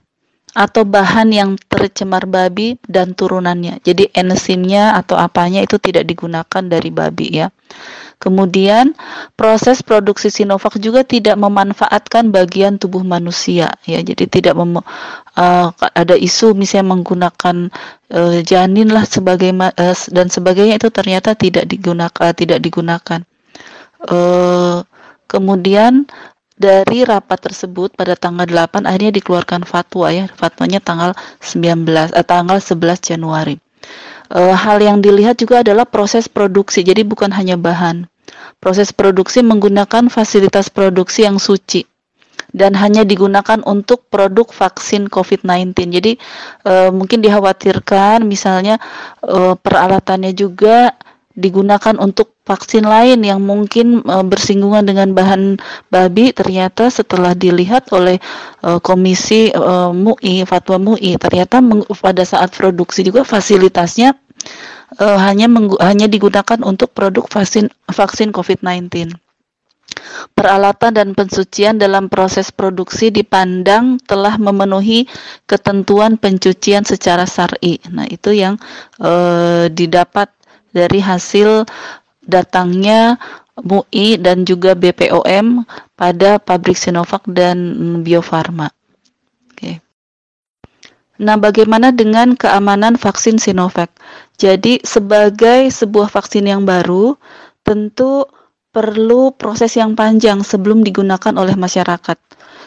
atau 0.60 0.84
bahan 0.84 1.32
yang 1.32 1.50
tercemar 1.72 2.28
babi 2.28 2.76
dan 2.84 3.16
turunannya. 3.16 3.80
Jadi 3.80 4.12
enzimnya 4.12 4.92
atau 5.00 5.16
apanya 5.16 5.64
itu 5.64 5.80
tidak 5.80 6.04
digunakan 6.04 6.64
dari 6.68 6.92
babi 6.92 7.40
ya. 7.40 7.48
Kemudian 8.20 8.92
proses 9.40 9.80
produksi 9.80 10.28
Sinovac 10.28 10.76
juga 10.84 11.08
tidak 11.08 11.40
memanfaatkan 11.40 12.36
bagian 12.36 12.76
tubuh 12.76 13.00
manusia 13.08 13.72
ya. 13.88 14.04
Jadi 14.04 14.28
tidak 14.28 14.60
uh, 14.60 15.72
ada 15.96 16.16
isu 16.20 16.52
misalnya 16.52 17.00
menggunakan 17.00 17.72
uh, 18.12 18.44
janin 18.44 18.92
lah 18.92 19.08
sebagai 19.08 19.56
uh, 19.56 19.96
dan 20.12 20.28
sebagainya 20.28 20.76
itu 20.76 20.92
ternyata 20.92 21.40
tidak 21.40 21.72
digunakan 21.72 22.36
tidak 22.36 22.60
digunakan. 22.60 23.24
Uh, 24.04 24.84
kemudian 25.32 26.04
dari 26.60 27.08
rapat 27.08 27.40
tersebut 27.40 27.96
pada 27.96 28.20
tanggal 28.20 28.44
8 28.44 28.84
akhirnya 28.84 29.16
dikeluarkan 29.16 29.64
fatwa 29.64 30.12
ya. 30.12 30.28
Fatwanya 30.28 30.84
tanggal 30.84 31.16
19 31.40 32.12
eh, 32.12 32.26
tanggal 32.28 32.60
11 32.60 33.00
Januari. 33.00 33.56
E, 34.28 34.40
hal 34.54 34.84
yang 34.84 35.00
dilihat 35.00 35.40
juga 35.40 35.64
adalah 35.64 35.88
proses 35.88 36.28
produksi. 36.28 36.84
Jadi 36.84 37.08
bukan 37.08 37.32
hanya 37.32 37.56
bahan. 37.56 38.12
Proses 38.60 38.92
produksi 38.92 39.40
menggunakan 39.40 40.12
fasilitas 40.12 40.68
produksi 40.68 41.24
yang 41.24 41.40
suci 41.40 41.88
dan 42.52 42.76
hanya 42.76 43.08
digunakan 43.08 43.64
untuk 43.64 44.12
produk 44.12 44.52
vaksin 44.52 45.08
COVID-19. 45.08 45.74
Jadi 45.96 46.12
e, 46.68 46.74
mungkin 46.92 47.24
dikhawatirkan 47.24 48.28
misalnya 48.28 48.84
e, 49.24 49.56
peralatannya 49.56 50.36
juga 50.36 50.92
digunakan 51.40 51.96
untuk 51.98 52.36
vaksin 52.44 52.84
lain 52.84 53.24
yang 53.24 53.40
mungkin 53.40 54.04
e, 54.04 54.16
bersinggungan 54.28 54.84
dengan 54.84 55.16
bahan 55.16 55.58
babi 55.88 56.36
ternyata 56.36 56.92
setelah 56.92 57.32
dilihat 57.32 57.88
oleh 57.96 58.20
e, 58.62 58.70
komisi 58.84 59.50
e, 59.50 59.74
MUI 59.96 60.44
fatwa 60.44 60.78
MUI 60.78 61.16
ternyata 61.16 61.64
pada 62.04 62.24
saat 62.28 62.52
produksi 62.54 63.08
juga 63.08 63.24
fasilitasnya 63.24 64.14
e, 65.00 65.06
hanya 65.06 65.48
hanya 65.80 66.08
digunakan 66.12 66.60
untuk 66.66 66.92
produk 66.92 67.26
vaksin 67.26 67.72
vaksin 67.88 68.36
COVID-19. 68.36 69.16
Peralatan 70.38 70.96
dan 70.96 71.10
pensucian 71.12 71.76
dalam 71.76 72.08
proses 72.08 72.54
produksi 72.54 73.12
dipandang 73.12 74.00
telah 74.08 74.40
memenuhi 74.40 75.10
ketentuan 75.44 76.16
pencucian 76.16 76.88
secara 76.88 77.28
syar'i. 77.28 77.82
Nah, 77.92 78.08
itu 78.08 78.32
yang 78.32 78.56
e, 79.02 79.12
didapat 79.68 80.32
dari 80.76 81.02
hasil 81.02 81.66
datangnya 82.26 83.18
MUI 83.60 84.20
dan 84.22 84.48
juga 84.48 84.76
BPOM 84.76 85.68
pada 86.00 86.40
pabrik 86.40 86.80
Sinovac 86.80 87.26
dan 87.28 87.58
Bio 88.06 88.24
Farma. 88.24 88.72
Oke. 89.52 89.84
Nah, 91.20 91.36
bagaimana 91.36 91.92
dengan 91.92 92.40
keamanan 92.40 92.96
vaksin 92.96 93.36
Sinovac? 93.42 93.92
Jadi, 94.40 94.80
sebagai 94.88 95.68
sebuah 95.68 96.08
vaksin 96.08 96.48
yang 96.48 96.64
baru, 96.64 97.20
tentu 97.68 98.24
perlu 98.72 99.36
proses 99.36 99.76
yang 99.76 99.98
panjang 100.00 100.40
sebelum 100.46 100.86
digunakan 100.86 101.36
oleh 101.36 101.60
masyarakat. 101.60 102.16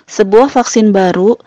Sebuah 0.05 0.53
vaksin 0.53 0.93
baru 0.93 1.39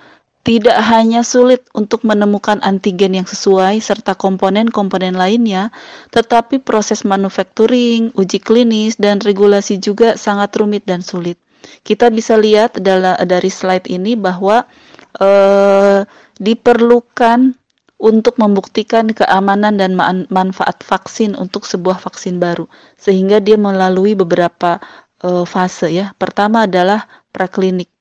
tidak 0.46 0.78
hanya 0.78 1.26
sulit 1.26 1.66
untuk 1.74 2.06
menemukan 2.06 2.62
antigen 2.62 3.18
yang 3.18 3.26
sesuai 3.26 3.82
serta 3.82 4.14
komponen-komponen 4.14 5.18
lainnya, 5.18 5.74
tetapi 6.14 6.62
proses 6.62 7.02
manufacturing, 7.02 8.14
uji 8.14 8.38
klinis, 8.38 8.94
dan 9.02 9.18
regulasi 9.26 9.82
juga 9.82 10.14
sangat 10.22 10.54
rumit 10.54 10.86
dan 10.86 11.02
sulit. 11.02 11.42
Kita 11.82 12.14
bisa 12.14 12.38
lihat 12.38 12.78
dari 13.26 13.50
slide 13.50 13.90
ini 13.90 14.14
bahwa 14.14 14.70
eh, 15.18 16.06
diperlukan 16.38 17.58
untuk 17.98 18.38
membuktikan 18.38 19.10
keamanan 19.18 19.82
dan 19.82 19.98
manfaat 20.30 20.78
vaksin 20.86 21.34
untuk 21.34 21.66
sebuah 21.66 21.98
vaksin 21.98 22.38
baru, 22.38 22.70
sehingga 23.02 23.42
dia 23.42 23.58
melalui 23.58 24.14
beberapa 24.14 24.78
eh, 25.26 25.46
fase 25.50 25.90
ya. 25.90 26.14
Pertama 26.22 26.70
adalah 26.70 27.10
preklinik 27.34 27.95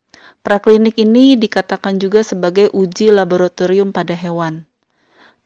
Praklinik 0.44 1.00
ini 1.00 1.40
dikatakan 1.40 1.96
juga 1.96 2.20
sebagai 2.20 2.68
uji 2.76 3.08
laboratorium 3.08 3.96
pada 3.96 4.12
hewan. 4.12 4.68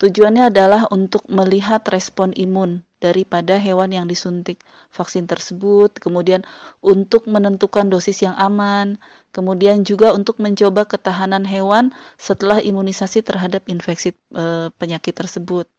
Tujuannya 0.02 0.50
adalah 0.50 0.90
untuk 0.90 1.22
melihat 1.30 1.86
respon 1.86 2.34
imun 2.34 2.82
daripada 2.98 3.62
hewan 3.62 3.94
yang 3.94 4.10
disuntik 4.10 4.58
vaksin 4.90 5.30
tersebut, 5.30 6.02
kemudian 6.02 6.42
untuk 6.82 7.30
menentukan 7.30 7.86
dosis 7.86 8.26
yang 8.26 8.34
aman, 8.34 8.98
kemudian 9.30 9.86
juga 9.86 10.10
untuk 10.14 10.42
mencoba 10.42 10.82
ketahanan 10.82 11.46
hewan 11.46 11.94
setelah 12.18 12.58
imunisasi 12.58 13.22
terhadap 13.22 13.70
infeksi 13.70 14.18
e, 14.34 14.70
penyakit 14.82 15.14
tersebut. 15.14 15.70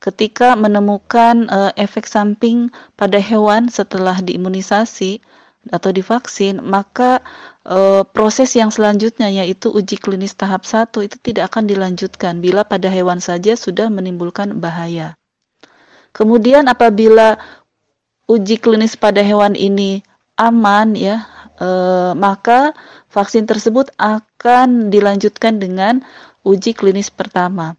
Ketika 0.00 0.56
menemukan 0.56 1.44
e, 1.44 1.58
efek 1.76 2.08
samping 2.08 2.72
pada 2.96 3.20
hewan 3.20 3.68
setelah 3.68 4.20
diimunisasi, 4.24 5.20
atau 5.70 5.90
divaksin, 5.90 6.62
maka 6.62 7.22
e, 7.66 8.02
proses 8.10 8.54
yang 8.54 8.70
selanjutnya 8.70 9.30
yaitu 9.30 9.70
uji 9.70 9.98
klinis 9.98 10.34
tahap 10.34 10.62
1 10.62 10.90
itu 11.06 11.16
tidak 11.22 11.54
akan 11.54 11.66
dilanjutkan 11.66 12.38
bila 12.38 12.62
pada 12.62 12.86
hewan 12.86 13.18
saja 13.18 13.58
sudah 13.58 13.90
menimbulkan 13.90 14.58
bahaya. 14.58 15.18
Kemudian 16.14 16.70
apabila 16.70 17.36
uji 18.30 18.58
klinis 18.58 18.96
pada 18.96 19.20
hewan 19.22 19.54
ini 19.54 20.02
aman 20.38 20.94
ya, 20.94 21.24
e, 21.58 21.68
maka 22.14 22.76
vaksin 23.10 23.48
tersebut 23.48 23.90
akan 23.96 24.92
dilanjutkan 24.92 25.58
dengan 25.62 26.04
uji 26.46 26.76
klinis 26.76 27.10
pertama. 27.10 27.74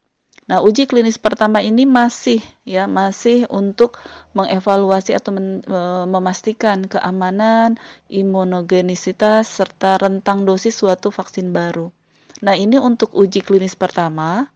Nah, 0.48 0.64
uji 0.64 0.88
klinis 0.88 1.20
pertama 1.20 1.60
ini 1.60 1.84
masih 1.84 2.40
ya 2.64 2.88
masih 2.88 3.52
untuk 3.52 4.00
mengevaluasi 4.32 5.12
atau 5.12 5.36
men, 5.36 5.60
e, 5.60 5.80
memastikan 6.08 6.88
keamanan, 6.88 7.76
imunogenisitas 8.08 9.44
serta 9.44 10.00
rentang 10.00 10.48
dosis 10.48 10.72
suatu 10.72 11.12
vaksin 11.12 11.52
baru. 11.52 11.92
Nah, 12.40 12.56
ini 12.56 12.80
untuk 12.80 13.12
uji 13.12 13.44
klinis 13.44 13.76
pertama 13.76 14.48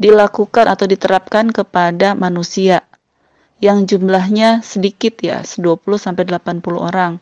dilakukan 0.00 0.64
atau 0.64 0.88
diterapkan 0.88 1.52
kepada 1.52 2.16
manusia 2.16 2.80
yang 3.60 3.84
jumlahnya 3.84 4.64
sedikit 4.64 5.20
ya, 5.20 5.44
20 5.44 6.00
sampai 6.00 6.24
80 6.24 6.80
orang. 6.80 7.20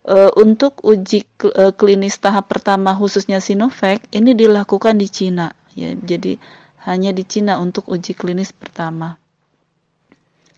E, 0.00 0.32
untuk 0.40 0.80
uji 0.80 1.28
e, 1.44 1.76
klinis 1.76 2.16
tahap 2.16 2.48
pertama 2.48 2.96
khususnya 2.96 3.36
Sinovac 3.36 4.00
ini 4.16 4.32
dilakukan 4.32 4.96
di 4.96 5.12
Cina 5.12 5.52
ya. 5.76 5.92
Jadi 5.92 6.40
hanya 6.84 7.12
di 7.12 7.24
Cina 7.28 7.60
untuk 7.60 7.88
uji 7.88 8.16
klinis 8.16 8.52
pertama. 8.52 9.20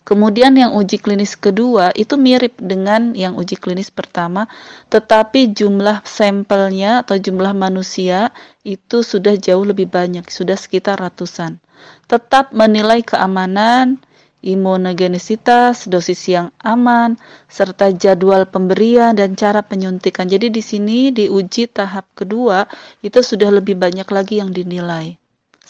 Kemudian 0.02 0.58
yang 0.58 0.74
uji 0.74 0.98
klinis 0.98 1.38
kedua 1.38 1.94
itu 1.94 2.18
mirip 2.18 2.58
dengan 2.58 3.14
yang 3.14 3.38
uji 3.38 3.54
klinis 3.54 3.86
pertama, 3.86 4.50
tetapi 4.90 5.54
jumlah 5.54 6.02
sampelnya 6.02 7.06
atau 7.06 7.22
jumlah 7.22 7.54
manusia 7.54 8.34
itu 8.66 9.06
sudah 9.06 9.38
jauh 9.38 9.62
lebih 9.62 9.86
banyak, 9.86 10.26
sudah 10.26 10.58
sekitar 10.58 10.98
ratusan. 10.98 11.62
Tetap 12.10 12.50
menilai 12.50 13.06
keamanan, 13.06 14.02
imunogenisitas, 14.42 15.86
dosis 15.86 16.18
yang 16.26 16.50
aman, 16.66 17.14
serta 17.46 17.94
jadwal 17.94 18.42
pemberian 18.50 19.14
dan 19.14 19.38
cara 19.38 19.62
penyuntikan. 19.62 20.26
Jadi 20.26 20.50
di 20.50 20.62
sini 20.66 21.14
diuji 21.14 21.70
tahap 21.70 22.10
kedua 22.18 22.66
itu 23.06 23.22
sudah 23.22 23.54
lebih 23.54 23.78
banyak 23.78 24.10
lagi 24.10 24.42
yang 24.42 24.50
dinilai. 24.50 25.21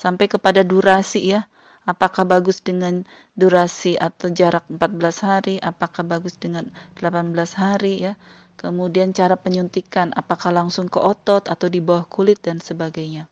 Sampai 0.03 0.27
kepada 0.27 0.67
durasi 0.67 1.31
ya. 1.31 1.47
Apakah 1.87 2.27
bagus 2.27 2.59
dengan 2.63 3.07
durasi 3.39 3.99
atau 3.99 4.31
jarak 4.31 4.67
14 4.71 5.19
hari, 5.23 5.55
apakah 5.63 6.03
bagus 6.07 6.35
dengan 6.39 6.75
18 6.99 7.35
hari 7.55 8.11
ya. 8.11 8.19
Kemudian 8.59 9.15
cara 9.15 9.39
penyuntikan, 9.39 10.11
apakah 10.15 10.51
langsung 10.51 10.91
ke 10.91 10.99
otot 10.99 11.47
atau 11.47 11.67
di 11.71 11.79
bawah 11.79 12.07
kulit 12.07 12.43
dan 12.43 12.59
sebagainya. 12.59 13.27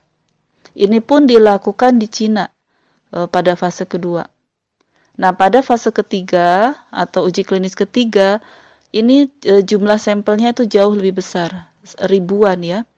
Ini 0.74 1.02
pun 1.02 1.26
dilakukan 1.26 1.98
di 1.98 2.06
Cina 2.06 2.46
eh, 3.14 3.26
pada 3.26 3.58
fase 3.58 3.86
kedua. 3.86 4.26
Nah, 5.18 5.34
pada 5.34 5.60
fase 5.60 5.90
ketiga 5.90 6.74
atau 6.94 7.26
uji 7.28 7.44
klinis 7.44 7.76
ketiga, 7.76 8.40
ini 8.90 9.30
e, 9.44 9.62
jumlah 9.62 10.00
sampelnya 10.00 10.56
itu 10.56 10.64
jauh 10.64 10.96
lebih 10.96 11.20
besar, 11.22 11.70
ribuan 12.08 12.64
ya. 12.64 12.88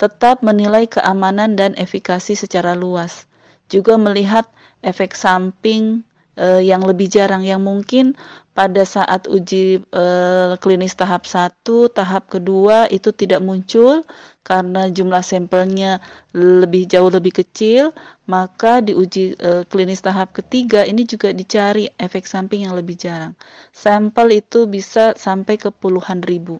Tetap 0.00 0.40
menilai 0.40 0.88
keamanan 0.88 1.60
dan 1.60 1.76
efikasi 1.76 2.32
secara 2.32 2.72
luas. 2.72 3.28
Juga 3.68 4.00
melihat 4.00 4.48
efek 4.80 5.12
samping 5.12 6.00
uh, 6.40 6.62
yang 6.64 6.80
lebih 6.80 7.12
jarang 7.12 7.44
yang 7.44 7.60
mungkin 7.60 8.16
pada 8.56 8.82
saat 8.84 9.28
uji 9.28 9.84
uh, 9.92 10.56
klinis 10.60 10.96
tahap 10.96 11.28
1, 11.28 11.64
tahap 11.92 12.32
kedua 12.32 12.88
itu 12.88 13.12
tidak 13.12 13.44
muncul 13.44 14.04
karena 14.40 14.90
jumlah 14.90 15.22
sampelnya 15.22 16.02
lebih 16.34 16.88
jauh 16.88 17.12
lebih 17.12 17.44
kecil, 17.44 17.94
maka 18.26 18.82
di 18.82 18.96
uji 18.96 19.36
uh, 19.38 19.62
klinis 19.68 20.02
tahap 20.02 20.34
ketiga 20.34 20.82
ini 20.82 21.06
juga 21.06 21.30
dicari 21.30 21.92
efek 22.00 22.26
samping 22.26 22.66
yang 22.66 22.74
lebih 22.74 22.98
jarang. 22.98 23.36
Sampel 23.70 24.42
itu 24.42 24.66
bisa 24.66 25.14
sampai 25.14 25.60
ke 25.60 25.70
puluhan 25.70 26.24
ribu. 26.24 26.58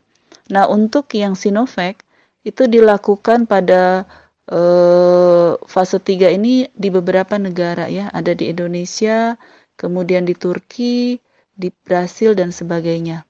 Nah, 0.51 0.67
untuk 0.71 1.11
yang 1.15 1.35
Sinovac 1.39 2.03
itu 2.47 2.65
dilakukan 2.65 3.45
pada 3.45 4.09
uh, 4.49 5.57
fase 5.69 5.99
3 6.01 6.37
ini 6.37 6.69
di 6.73 6.89
beberapa 6.89 7.37
negara 7.37 7.87
ya, 7.87 8.09
ada 8.11 8.33
di 8.33 8.49
Indonesia, 8.49 9.37
kemudian 9.77 10.25
di 10.25 10.35
Turki, 10.37 11.21
di 11.53 11.69
Brasil 11.73 12.33
dan 12.33 12.53
sebagainya. 12.53 13.29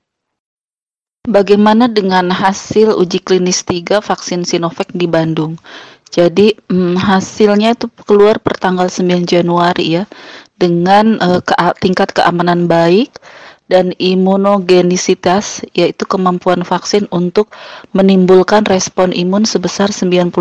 Bagaimana 1.28 1.84
dengan 1.84 2.32
hasil 2.32 2.96
uji 2.96 3.20
klinis 3.20 3.60
3 3.68 4.00
vaksin 4.00 4.46
Sinovac 4.46 4.88
di 4.96 5.04
Bandung? 5.04 5.60
Jadi 6.10 6.58
hmm, 6.66 6.98
hasilnya 6.98 7.78
itu 7.78 7.86
keluar 8.02 8.42
per 8.42 8.58
tanggal 8.58 8.90
9 8.90 9.28
Januari 9.28 10.00
ya 10.00 10.04
dengan 10.58 11.20
uh, 11.22 11.38
ke 11.38 11.54
tingkat 11.78 12.10
keamanan 12.16 12.66
baik 12.66 13.14
dan 13.70 13.94
imunogenisitas 14.02 15.62
yaitu 15.78 16.02
kemampuan 16.10 16.66
vaksin 16.66 17.06
untuk 17.14 17.54
menimbulkan 17.94 18.66
respon 18.66 19.14
imun 19.14 19.46
sebesar 19.46 19.94
99% 19.94 20.34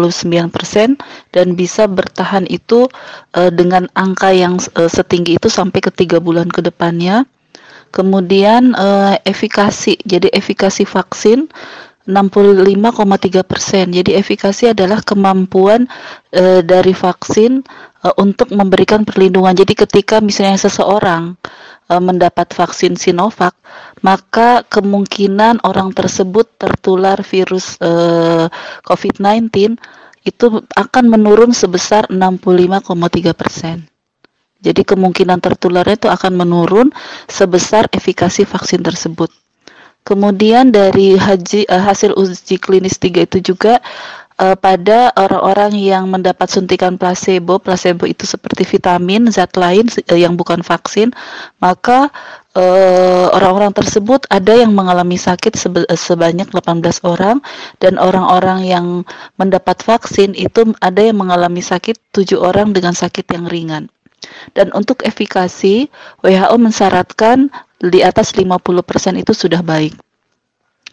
dan 1.30 1.48
bisa 1.54 1.86
bertahan 1.86 2.50
itu 2.50 2.90
uh, 3.38 3.54
dengan 3.54 3.86
angka 3.94 4.34
yang 4.34 4.58
uh, 4.74 4.90
setinggi 4.90 5.38
itu 5.38 5.46
sampai 5.48 5.80
ke 5.80 5.94
tiga 5.94 6.18
bulan 6.18 6.50
ke 6.50 6.66
depannya. 6.66 7.30
Kemudian 7.94 8.74
uh, 8.74 9.18
efikasi, 9.26 9.98
jadi 10.06 10.30
efikasi 10.34 10.86
vaksin 10.86 11.50
65,3 12.10 13.46
persen. 13.46 13.86
Jadi 13.94 14.18
efikasi 14.18 14.74
adalah 14.74 15.06
kemampuan 15.06 15.86
e, 16.34 16.66
dari 16.66 16.98
vaksin 16.98 17.62
e, 18.02 18.08
untuk 18.18 18.50
memberikan 18.50 19.06
perlindungan. 19.06 19.54
Jadi 19.54 19.78
ketika 19.78 20.18
misalnya 20.18 20.58
seseorang 20.58 21.38
e, 21.38 21.79
mendapat 21.98 22.54
vaksin 22.54 22.94
Sinovac, 22.94 23.58
maka 24.06 24.62
kemungkinan 24.70 25.66
orang 25.66 25.90
tersebut 25.90 26.46
tertular 26.62 27.18
virus 27.26 27.82
e, 27.82 27.92
COVID-19 28.86 29.74
itu 30.22 30.46
akan 30.78 31.06
menurun 31.10 31.50
sebesar 31.50 32.06
65,3 32.14 33.34
persen. 33.34 33.90
Jadi 34.60 34.84
kemungkinan 34.84 35.40
tertularnya 35.40 35.96
itu 35.96 36.10
akan 36.12 36.34
menurun 36.36 36.88
sebesar 37.26 37.88
efikasi 37.90 38.44
vaksin 38.44 38.84
tersebut. 38.84 39.32
Kemudian 40.04 40.72
dari 40.72 41.16
haji, 41.16 41.70
uh, 41.70 41.84
hasil 41.86 42.16
uji 42.16 42.60
klinis 42.60 42.98
3 43.00 43.24
itu 43.30 43.54
juga 43.54 43.80
uh, 44.40 44.56
pada 44.56 45.12
orang-orang 45.20 45.76
yang 45.76 46.08
mendapat 46.08 46.48
suntikan 46.48 46.96
placebo, 46.96 47.60
placebo 47.60 48.08
itu 48.08 48.24
seperti 48.24 48.64
vitamin, 48.64 49.28
zat 49.30 49.54
lain 49.60 49.86
uh, 49.92 50.18
yang 50.18 50.40
bukan 50.40 50.64
vaksin, 50.64 51.12
maka 51.60 52.10
orang-orang 53.30 53.72
uh, 53.72 53.78
tersebut 53.78 54.26
ada 54.28 54.52
yang 54.52 54.74
mengalami 54.74 55.16
sakit 55.16 55.56
sebanyak 55.96 56.50
18 56.50 56.82
orang 57.08 57.40
dan 57.80 57.96
orang-orang 58.02 58.66
yang 58.66 58.86
mendapat 59.40 59.80
vaksin 59.80 60.36
itu 60.36 60.74
ada 60.84 61.00
yang 61.00 61.22
mengalami 61.22 61.62
sakit 61.62 61.96
7 62.12 62.36
orang 62.36 62.74
dengan 62.76 62.92
sakit 62.92 63.32
yang 63.32 63.48
ringan. 63.48 63.88
Dan 64.58 64.74
untuk 64.76 65.08
efikasi, 65.08 65.88
WHO 66.20 66.56
mensyaratkan 66.60 67.48
di 67.80 68.04
atas 68.04 68.36
50% 68.36 68.60
itu 69.16 69.32
sudah 69.32 69.64
baik. 69.64 69.96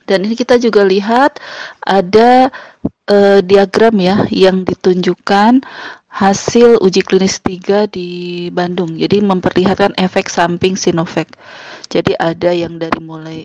Dan 0.06 0.22
ini 0.22 0.38
kita 0.38 0.54
juga 0.62 0.86
lihat 0.86 1.42
ada 1.82 2.54
uh, 3.10 3.40
diagram 3.42 3.94
ya 3.98 4.16
yang 4.30 4.66
ditunjukkan 4.66 5.62
hasil 6.16 6.80
uji 6.80 7.04
klinis 7.04 7.38
3 7.44 7.90
di 7.92 8.08
Bandung. 8.48 8.96
Jadi 8.96 9.20
memperlihatkan 9.20 9.92
efek 10.00 10.32
samping 10.32 10.74
Sinovac. 10.74 11.28
Jadi 11.92 12.16
ada 12.16 12.56
yang 12.56 12.80
dari 12.80 13.00
mulai 13.04 13.40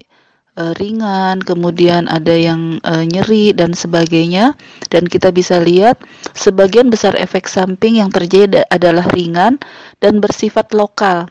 uh, 0.56 0.72
ringan, 0.80 1.44
kemudian 1.44 2.08
ada 2.08 2.32
yang 2.32 2.80
uh, 2.88 3.04
nyeri 3.04 3.52
dan 3.52 3.76
sebagainya. 3.76 4.56
Dan 4.88 5.12
kita 5.12 5.36
bisa 5.36 5.60
lihat 5.60 6.00
sebagian 6.32 6.88
besar 6.88 7.20
efek 7.20 7.52
samping 7.52 8.00
yang 8.00 8.08
terjadi 8.08 8.64
adalah 8.72 9.04
ringan 9.12 9.60
dan 10.00 10.24
bersifat 10.24 10.72
lokal 10.72 11.28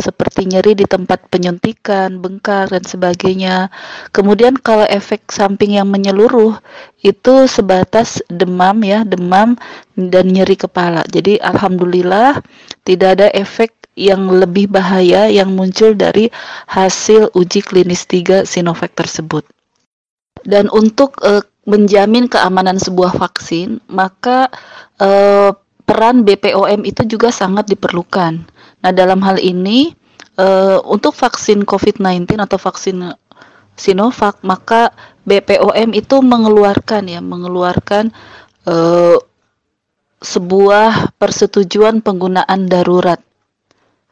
seperti 0.00 0.48
nyeri 0.48 0.74
di 0.74 0.88
tempat 0.88 1.28
penyuntikan, 1.28 2.18
bengkak 2.18 2.72
dan 2.72 2.82
sebagainya. 2.82 3.68
Kemudian 4.10 4.56
kalau 4.58 4.88
efek 4.88 5.28
samping 5.28 5.76
yang 5.76 5.86
menyeluruh 5.92 6.56
itu 7.04 7.34
sebatas 7.46 8.24
demam 8.32 8.80
ya, 8.82 9.04
demam 9.04 9.54
dan 9.94 10.32
nyeri 10.32 10.56
kepala. 10.56 11.04
Jadi 11.12 11.36
alhamdulillah 11.38 12.40
tidak 12.88 13.20
ada 13.20 13.28
efek 13.36 13.76
yang 14.00 14.32
lebih 14.32 14.72
bahaya 14.72 15.28
yang 15.28 15.52
muncul 15.52 15.92
dari 15.92 16.32
hasil 16.72 17.28
uji 17.36 17.60
klinis 17.60 18.08
3 18.08 18.48
Sinovac 18.48 18.96
tersebut. 18.96 19.44
Dan 20.40 20.72
untuk 20.72 21.20
uh, 21.20 21.44
menjamin 21.68 22.24
keamanan 22.26 22.80
sebuah 22.80 23.12
vaksin, 23.20 23.84
maka 23.92 24.48
uh, 24.96 25.52
peran 25.84 26.22
BPOM 26.24 26.86
itu 26.86 27.02
juga 27.04 27.28
sangat 27.34 27.68
diperlukan. 27.68 28.46
Nah, 28.80 28.92
dalam 28.92 29.20
hal 29.20 29.36
ini 29.36 29.92
uh, 30.40 30.80
untuk 30.88 31.12
vaksin 31.12 31.68
COVID-19 31.68 32.40
atau 32.40 32.56
vaksin 32.56 33.12
Sinovac, 33.76 34.40
maka 34.44 34.92
BPOM 35.24 35.96
itu 35.96 36.20
mengeluarkan 36.20 37.08
ya, 37.08 37.20
mengeluarkan 37.24 38.12
uh, 38.68 39.16
sebuah 40.20 41.16
persetujuan 41.16 42.04
penggunaan 42.04 42.68
darurat. 42.68 43.20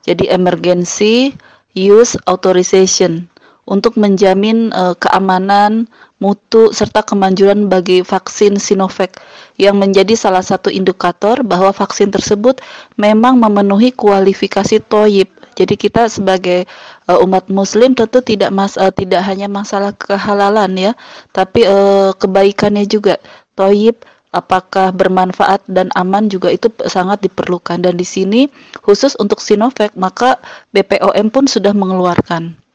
Jadi 0.04 0.32
emergency 0.32 1.36
use 1.76 2.16
authorization 2.24 3.28
untuk 3.68 4.00
menjamin 4.00 4.72
uh, 4.72 4.96
keamanan, 4.96 5.84
mutu 6.18 6.72
serta 6.72 7.04
kemanjuran 7.04 7.68
bagi 7.68 8.00
vaksin 8.00 8.56
Sinovac 8.56 9.20
yang 9.60 9.76
menjadi 9.76 10.16
salah 10.16 10.42
satu 10.42 10.72
indikator 10.72 11.44
bahwa 11.44 11.70
vaksin 11.70 12.08
tersebut 12.08 12.58
memang 12.96 13.36
memenuhi 13.38 13.92
kualifikasi 13.92 14.82
TOYIP. 14.88 15.30
Jadi 15.54 15.74
kita 15.76 16.08
sebagai 16.08 16.64
uh, 17.06 17.20
umat 17.22 17.52
muslim 17.52 17.92
tentu 17.92 18.24
tidak 18.24 18.50
mas 18.50 18.74
uh, 18.80 18.90
tidak 18.90 19.20
hanya 19.28 19.46
masalah 19.46 19.92
kehalalan 19.92 20.72
ya, 20.74 20.92
tapi 21.36 21.68
uh, 21.68 22.16
kebaikannya 22.16 22.88
juga. 22.88 23.20
TOYIP 23.58 24.06
apakah 24.32 24.92
bermanfaat 24.92 25.64
dan 25.68 25.88
aman 25.96 26.28
juga 26.28 26.52
itu 26.52 26.68
sangat 26.86 27.24
diperlukan 27.24 27.80
dan 27.80 27.96
di 27.96 28.04
sini 28.04 28.46
khusus 28.84 29.16
untuk 29.16 29.40
Sinovac 29.40 29.96
maka 29.96 30.36
BPOM 30.76 31.32
pun 31.32 31.48
sudah 31.48 31.72
mengeluarkan 31.72 32.67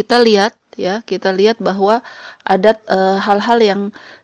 kita 0.00 0.16
lihat 0.24 0.56
ya, 0.80 1.04
kita 1.04 1.30
lihat 1.36 1.60
bahwa 1.60 2.00
ada 2.42 2.72
eh, 2.88 3.18
hal-hal 3.20 3.60
uh, 3.60 3.66
yang 3.68 3.82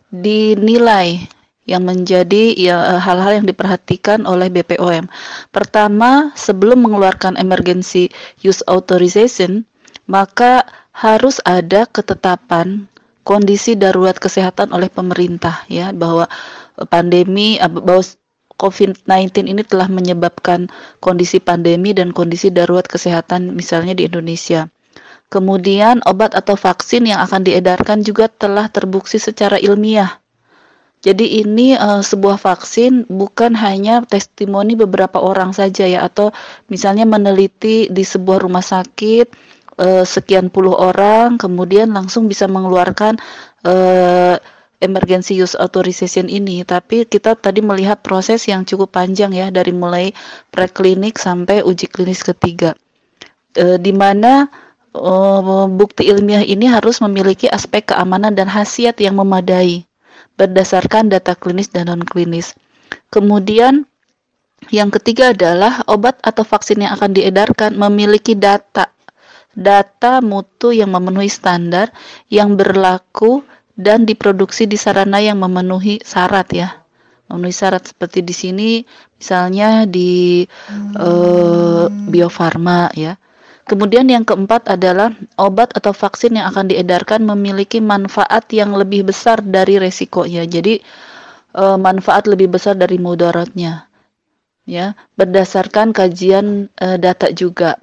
dinilai 0.09 1.29
yang 1.67 1.83
menjadi 1.83 2.55
ya 2.55 3.03
hal-hal 3.03 3.43
yang 3.43 3.47
diperhatikan 3.47 4.23
oleh 4.25 4.47
BPOM. 4.49 5.11
Pertama, 5.51 6.31
sebelum 6.39 6.87
mengeluarkan 6.87 7.35
emergency 7.37 8.09
use 8.41 8.63
authorization, 8.71 9.67
maka 10.07 10.63
harus 10.95 11.43
ada 11.43 11.85
ketetapan 11.91 12.87
kondisi 13.27 13.75
darurat 13.75 14.15
kesehatan 14.15 14.71
oleh 14.71 14.87
pemerintah 14.87 15.67
ya 15.67 15.91
bahwa 15.91 16.31
pandemi 16.87 17.59
bahwa 17.59 18.01
COVID-19 18.57 19.53
ini 19.53 19.63
telah 19.67 19.91
menyebabkan 19.91 20.73
kondisi 21.05 21.43
pandemi 21.43 21.93
dan 21.93 22.15
kondisi 22.17 22.49
darurat 22.49 22.89
kesehatan 22.89 23.53
misalnya 23.53 23.93
di 23.93 24.09
Indonesia. 24.09 24.71
Kemudian 25.27 26.07
obat 26.07 26.39
atau 26.39 26.55
vaksin 26.55 27.07
yang 27.11 27.19
akan 27.23 27.43
diedarkan 27.43 28.03
juga 28.07 28.31
telah 28.31 28.71
terbukti 28.71 29.19
secara 29.19 29.59
ilmiah. 29.59 30.23
Jadi 31.03 31.43
ini 31.43 31.79
uh, 31.79 32.03
sebuah 32.03 32.39
vaksin 32.41 33.07
bukan 33.07 33.55
hanya 33.55 34.03
testimoni 34.03 34.75
beberapa 34.75 35.23
orang 35.23 35.55
saja 35.55 35.87
ya 35.87 36.03
atau 36.03 36.35
misalnya 36.67 37.07
meneliti 37.07 37.87
di 37.87 38.03
sebuah 38.03 38.43
rumah 38.43 38.65
sakit 38.65 39.27
uh, 39.79 40.03
sekian 40.03 40.51
puluh 40.51 40.75
orang 40.75 41.39
kemudian 41.39 41.95
langsung 41.95 42.27
bisa 42.27 42.51
mengeluarkan 42.51 43.23
uh, 43.63 44.35
emergency 44.77 45.39
use 45.41 45.57
authorization 45.57 46.29
ini, 46.29 46.61
tapi 46.61 47.09
kita 47.09 47.33
tadi 47.33 47.65
melihat 47.65 48.05
proses 48.05 48.45
yang 48.45 48.69
cukup 48.69 48.93
panjang 48.93 49.33
ya 49.33 49.49
dari 49.49 49.73
mulai 49.73 50.13
preklinik 50.53 51.17
sampai 51.17 51.65
uji 51.65 51.89
klinis 51.89 52.21
ketiga, 52.21 52.77
e, 53.57 53.81
di 53.81 53.97
mana 53.97 54.45
e, 54.97 55.15
bukti 55.71 56.09
ilmiah 56.09 56.43
ini 56.43 56.67
harus 56.67 57.05
memiliki 57.05 57.47
aspek 57.47 57.93
keamanan 57.93 58.33
dan 58.33 58.49
khasiat 58.49 58.97
yang 58.99 59.21
memadai 59.21 59.85
berdasarkan 60.41 61.13
data 61.13 61.37
klinis 61.37 61.69
dan 61.69 61.93
non 61.93 62.05
klinis. 62.05 62.57
Kemudian 63.13 63.85
yang 64.73 64.89
ketiga 64.89 65.37
adalah 65.37 65.85
obat 65.87 66.17
atau 66.25 66.43
vaksin 66.43 66.81
yang 66.81 66.97
akan 66.97 67.13
diedarkan 67.13 67.77
memiliki 67.77 68.33
data 68.33 68.89
data 69.57 70.21
mutu 70.21 70.73
yang 70.73 70.93
memenuhi 70.93 71.33
standar 71.33 71.89
yang 72.29 72.57
berlaku 72.61 73.41
dan 73.73 74.05
diproduksi 74.05 74.69
di 74.69 74.77
sarana 74.77 75.21
yang 75.21 75.41
memenuhi 75.41 76.01
syarat 76.05 76.49
ya 76.53 76.69
memenuhi 77.29 77.57
syarat 77.57 77.89
seperti 77.89 78.21
di 78.21 78.35
sini 78.37 78.71
misalnya 79.17 79.89
di 79.89 80.45
hmm. 80.45 80.93
uh, 80.97 81.87
Bio 82.09 82.29
Farma 82.29 82.93
ya 82.93 83.17
kemudian 83.67 84.07
yang 84.07 84.23
keempat 84.23 84.71
adalah 84.71 85.13
obat 85.37 85.75
atau 85.75 85.91
vaksin 85.91 86.39
yang 86.39 86.49
akan 86.55 86.71
diedarkan 86.71 87.27
memiliki 87.27 87.83
manfaat 87.83 88.47
yang 88.55 88.73
lebih 88.73 89.11
besar 89.11 89.43
dari 89.43 89.77
resikonya. 89.77 90.47
Jadi 90.47 90.81
uh, 91.59 91.77
manfaat 91.77 92.31
lebih 92.31 92.55
besar 92.55 92.79
dari 92.79 92.97
mudaratnya 92.97 93.91
ya 94.67 94.99
berdasarkan 95.19 95.91
kajian 95.91 96.71
uh, 96.79 96.97
data 96.97 97.31
juga. 97.35 97.79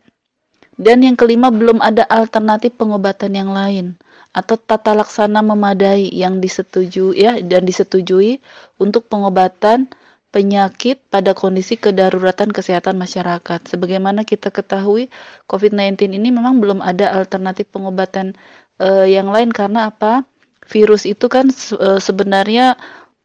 Dan 0.73 1.05
yang 1.05 1.13
kelima 1.13 1.53
belum 1.53 1.85
ada 1.85 2.01
alternatif 2.09 2.73
pengobatan 2.81 3.37
yang 3.37 3.53
lain 3.53 3.93
atau 4.33 4.57
tata 4.57 4.97
laksana 4.97 5.45
memadai 5.45 6.09
yang 6.09 6.41
disetujui 6.41 7.21
ya 7.21 7.37
dan 7.45 7.61
disetujui 7.61 8.41
untuk 8.81 9.05
pengobatan 9.05 9.85
penyakit 10.33 11.05
pada 11.13 11.37
kondisi 11.37 11.77
kedaruratan 11.77 12.49
kesehatan 12.49 12.97
masyarakat. 12.97 13.69
Sebagaimana 13.69 14.25
kita 14.25 14.49
ketahui, 14.49 15.13
COVID-19 15.45 16.17
ini 16.17 16.33
memang 16.33 16.57
belum 16.57 16.81
ada 16.81 17.13
alternatif 17.13 17.69
pengobatan 17.69 18.33
uh, 18.81 19.05
yang 19.05 19.29
lain 19.29 19.53
karena 19.53 19.93
apa? 19.93 20.25
Virus 20.65 21.05
itu 21.05 21.29
kan 21.29 21.53
uh, 21.53 22.01
sebenarnya 22.01 22.73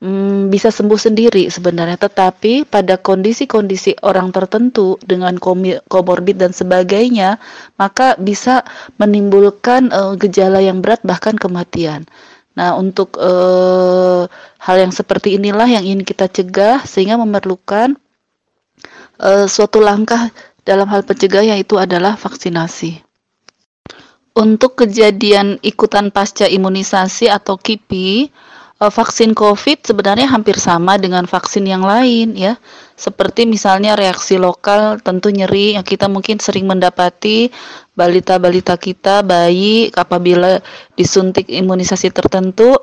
hmm, 0.04 0.52
bisa 0.52 0.68
sembuh 0.68 1.00
sendiri 1.00 1.48
sebenarnya, 1.48 1.96
tetapi 1.96 2.68
pada 2.68 3.00
kondisi-kondisi 3.00 4.04
orang 4.04 4.28
tertentu 4.28 5.00
dengan 5.00 5.40
komorbid 5.88 6.36
dan 6.36 6.52
sebagainya, 6.52 7.40
maka 7.80 8.20
bisa 8.20 8.68
menimbulkan 9.00 9.88
uh, 9.90 10.12
gejala 10.20 10.60
yang 10.60 10.84
berat 10.84 11.00
bahkan 11.08 11.40
kematian. 11.40 12.04
Nah, 12.58 12.74
untuk 12.74 13.14
uh, 13.22 14.26
hal 14.58 14.76
yang 14.82 14.90
seperti 14.90 15.38
inilah 15.38 15.70
yang 15.70 15.86
ingin 15.86 16.02
kita 16.02 16.26
cegah 16.26 16.82
sehingga 16.82 17.14
memerlukan 17.14 17.94
uh, 19.22 19.46
suatu 19.46 19.78
langkah 19.78 20.34
dalam 20.66 20.90
hal 20.90 21.06
pencegah 21.06 21.46
yaitu 21.54 21.78
adalah 21.78 22.18
vaksinasi. 22.18 22.98
Untuk 24.34 24.74
kejadian 24.74 25.62
ikutan 25.62 26.10
pasca 26.10 26.50
imunisasi 26.50 27.30
atau 27.30 27.54
KIPI, 27.54 28.34
vaksin 28.86 29.34
COVID 29.34 29.82
sebenarnya 29.82 30.30
hampir 30.30 30.54
sama 30.54 30.94
dengan 31.02 31.26
vaksin 31.26 31.66
yang 31.66 31.82
lain 31.82 32.38
ya. 32.38 32.54
Seperti 32.94 33.42
misalnya 33.42 33.98
reaksi 33.98 34.38
lokal 34.38 35.02
tentu 35.02 35.34
nyeri 35.34 35.74
yang 35.74 35.82
kita 35.82 36.06
mungkin 36.06 36.38
sering 36.38 36.70
mendapati 36.70 37.50
balita-balita 37.98 38.78
kita 38.78 39.26
bayi 39.26 39.90
apabila 39.90 40.62
disuntik 40.94 41.50
imunisasi 41.50 42.14
tertentu 42.14 42.78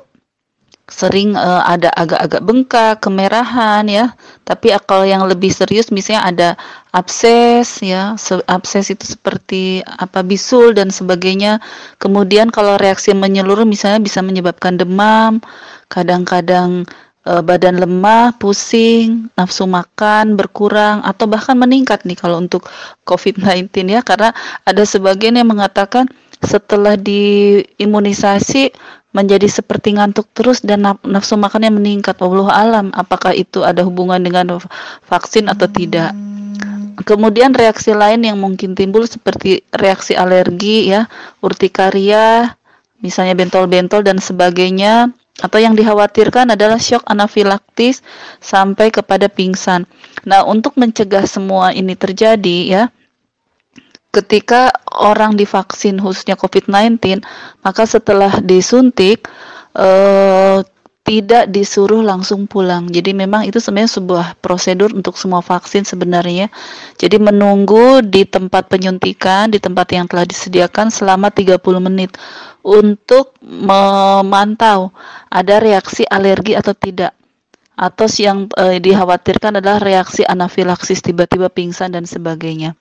sering 0.86 1.34
uh, 1.34 1.66
ada 1.66 1.90
agak-agak 1.98 2.42
bengkak, 2.46 2.94
kemerahan 3.02 3.82
ya. 3.90 4.14
Tapi 4.46 4.70
kalau 4.86 5.02
yang 5.02 5.26
lebih 5.26 5.50
serius 5.50 5.90
misalnya 5.90 6.22
ada 6.22 6.48
abses 6.94 7.82
ya, 7.82 8.14
abses 8.46 8.94
itu 8.94 9.02
seperti 9.02 9.82
apa 9.82 10.22
bisul 10.22 10.70
dan 10.78 10.94
sebagainya. 10.94 11.58
Kemudian 11.98 12.54
kalau 12.54 12.78
reaksi 12.78 13.10
menyeluruh 13.10 13.66
misalnya 13.66 13.98
bisa 13.98 14.22
menyebabkan 14.22 14.78
demam, 14.78 15.42
kadang-kadang 15.90 16.86
e, 17.26 17.32
badan 17.42 17.82
lemah, 17.82 18.38
pusing, 18.38 19.26
nafsu 19.34 19.66
makan 19.66 20.38
berkurang 20.38 21.02
atau 21.02 21.26
bahkan 21.26 21.58
meningkat 21.58 22.06
nih 22.06 22.14
kalau 22.14 22.38
untuk 22.38 22.70
COVID-19 23.10 23.74
ya 23.90 24.06
karena 24.06 24.30
ada 24.62 24.86
sebagian 24.86 25.34
yang 25.34 25.50
mengatakan 25.50 26.06
setelah 26.46 26.94
diimunisasi 26.94 28.70
menjadi 29.16 29.48
seperti 29.48 29.96
ngantuk 29.96 30.28
terus 30.36 30.60
dan 30.60 30.84
nafsu 31.00 31.40
makannya 31.40 31.72
meningkat. 31.72 32.20
Allah 32.20 32.52
alam 32.52 32.86
apakah 32.92 33.32
itu 33.32 33.64
ada 33.64 33.80
hubungan 33.80 34.20
dengan 34.20 34.60
vaksin 35.08 35.48
atau 35.48 35.64
tidak. 35.64 36.12
Kemudian 37.00 37.56
reaksi 37.56 37.96
lain 37.96 38.24
yang 38.28 38.36
mungkin 38.36 38.76
timbul 38.76 39.08
seperti 39.08 39.64
reaksi 39.72 40.12
alergi 40.12 40.92
ya, 40.92 41.08
urtikaria, 41.40 42.56
misalnya 43.00 43.36
bentol-bentol 43.36 44.04
dan 44.04 44.20
sebagainya 44.20 45.12
atau 45.36 45.60
yang 45.60 45.76
dikhawatirkan 45.76 46.56
adalah 46.56 46.80
shock 46.80 47.04
anafilaktis 47.04 48.00
sampai 48.40 48.88
kepada 48.88 49.28
pingsan. 49.28 49.84
Nah, 50.24 50.44
untuk 50.48 50.80
mencegah 50.80 51.28
semua 51.28 51.76
ini 51.76 51.92
terjadi 51.92 52.58
ya, 52.64 52.82
ketika 54.16 54.72
orang 54.96 55.36
divaksin 55.36 56.00
khususnya 56.00 56.40
COVID-19, 56.40 57.20
maka 57.60 57.84
setelah 57.84 58.40
disuntik 58.40 59.28
eh, 59.76 60.64
tidak 61.06 61.46
disuruh 61.54 62.02
langsung 62.02 62.50
pulang. 62.50 62.90
Jadi 62.90 63.14
memang 63.14 63.46
itu 63.46 63.62
sebenarnya 63.62 64.02
sebuah 64.02 64.26
prosedur 64.42 64.90
untuk 64.90 65.14
semua 65.14 65.38
vaksin 65.38 65.86
sebenarnya. 65.86 66.50
Jadi 66.98 67.22
menunggu 67.22 68.02
di 68.02 68.26
tempat 68.26 68.66
penyuntikan, 68.66 69.54
di 69.54 69.62
tempat 69.62 69.86
yang 69.94 70.10
telah 70.10 70.26
disediakan 70.26 70.90
selama 70.90 71.30
30 71.30 71.62
menit 71.78 72.18
untuk 72.66 73.38
memantau 73.38 74.90
ada 75.30 75.62
reaksi 75.62 76.02
alergi 76.10 76.58
atau 76.58 76.74
tidak. 76.74 77.14
Atau 77.78 78.10
yang 78.18 78.50
e, 78.58 78.82
dikhawatirkan 78.82 79.62
adalah 79.62 79.78
reaksi 79.78 80.26
anafilaksis 80.26 81.06
tiba-tiba 81.06 81.46
pingsan 81.52 81.94
dan 81.94 82.02
sebagainya. 82.02 82.74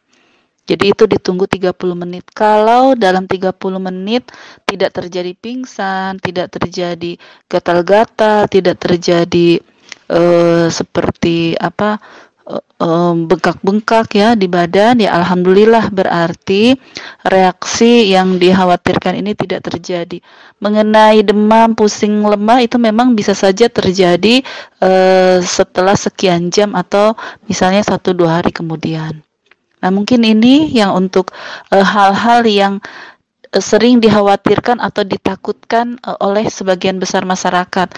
Jadi 0.66 0.92
itu 0.92 1.06
ditunggu 1.06 1.46
30 1.46 1.74
menit. 1.94 2.26
Kalau 2.34 2.98
dalam 2.98 3.30
30 3.30 3.54
menit 3.78 4.34
tidak 4.66 4.98
terjadi 4.98 5.32
pingsan, 5.38 6.18
tidak 6.18 6.54
terjadi 6.54 7.22
gatal-gatal, 7.46 8.50
tidak 8.50 8.82
terjadi 8.82 9.62
uh, 10.10 10.68
seperti 10.68 11.54
apa 11.58 12.02
bengkak-bengkak 13.26 14.14
ya 14.14 14.30
di 14.38 14.46
badan 14.46 15.02
ya 15.02 15.18
alhamdulillah 15.18 15.90
berarti 15.90 16.78
reaksi 17.26 18.14
yang 18.14 18.38
dikhawatirkan 18.38 19.18
ini 19.18 19.34
tidak 19.34 19.66
terjadi. 19.66 20.22
Mengenai 20.62 21.26
demam, 21.26 21.74
pusing, 21.74 22.22
lemah 22.22 22.62
itu 22.62 22.78
memang 22.78 23.18
bisa 23.18 23.34
saja 23.34 23.66
terjadi 23.66 24.46
uh, 24.84 25.42
setelah 25.42 25.98
sekian 25.98 26.54
jam 26.54 26.78
atau 26.78 27.18
misalnya 27.50 27.82
satu 27.82 28.14
dua 28.14 28.44
hari 28.44 28.54
kemudian. 28.54 29.25
Nah, 29.86 29.94
mungkin 29.94 30.26
ini 30.26 30.74
yang 30.74 30.98
untuk 30.98 31.30
eh, 31.70 31.86
hal-hal 31.86 32.42
uh, 32.42 32.50
yang 32.50 32.74
uh, 33.54 33.62
sering 33.62 34.02
dikhawatirkan 34.02 34.82
atau 34.82 35.06
ditakutkan 35.06 36.02
uh, 36.02 36.18
oleh 36.26 36.50
sebagian 36.50 36.98
besar 36.98 37.22
masyarakat. 37.22 37.94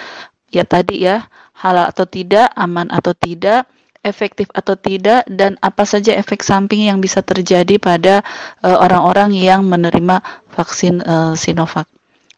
Ya 0.51 0.67
tadi 0.67 1.07
ya, 1.07 1.31
halal 1.55 1.87
atau 1.87 2.03
tidak, 2.03 2.51
aman 2.59 2.91
atau 2.91 3.15
tidak, 3.15 3.71
efektif 4.03 4.51
atau 4.51 4.75
tidak 4.75 5.23
dan 5.31 5.55
apa 5.63 5.87
saja 5.87 6.11
efek 6.19 6.43
samping 6.43 6.91
yang 6.91 6.99
bisa 6.99 7.19
terjadi 7.19 7.75
pada 7.75 8.23
orang-orang 8.63 9.35
yang 9.35 9.67
menerima 9.67 10.23
vaksin 10.55 11.03
Sinovac. 11.35 11.83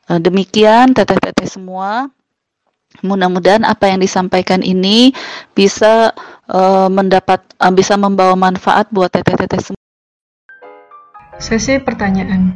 Demikian 0.10 0.98
teteh-teteh 0.98 1.46
semua. 1.46 2.10
Mudah-mudahan 3.02 3.64
apa 3.66 3.92
yang 3.92 4.00
disampaikan 4.04 4.64
ini 4.64 5.12
bisa 5.54 6.12
uh, 6.50 6.88
mendapat 6.92 7.44
uh, 7.60 7.74
bisa 7.74 7.96
membawa 7.96 8.36
manfaat 8.36 8.90
buat 8.90 9.12
teteh-teteh 9.14 9.62
semua. 9.62 9.84
Sesi 11.40 11.80
pertanyaan. 11.80 12.56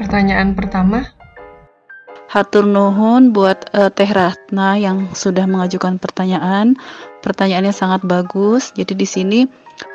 Pertanyaan 0.00 0.56
pertama, 0.56 1.04
Hatur 2.30 2.62
nuhun 2.62 3.34
buat 3.34 3.74
uh, 3.74 3.90
Teh 3.90 4.06
Ratna 4.06 4.78
yang 4.78 5.10
sudah 5.18 5.50
mengajukan 5.50 5.98
pertanyaan. 5.98 6.78
Pertanyaannya 7.26 7.74
sangat 7.74 8.06
bagus. 8.06 8.70
Jadi 8.78 8.94
di 8.94 9.02
sini 9.02 9.40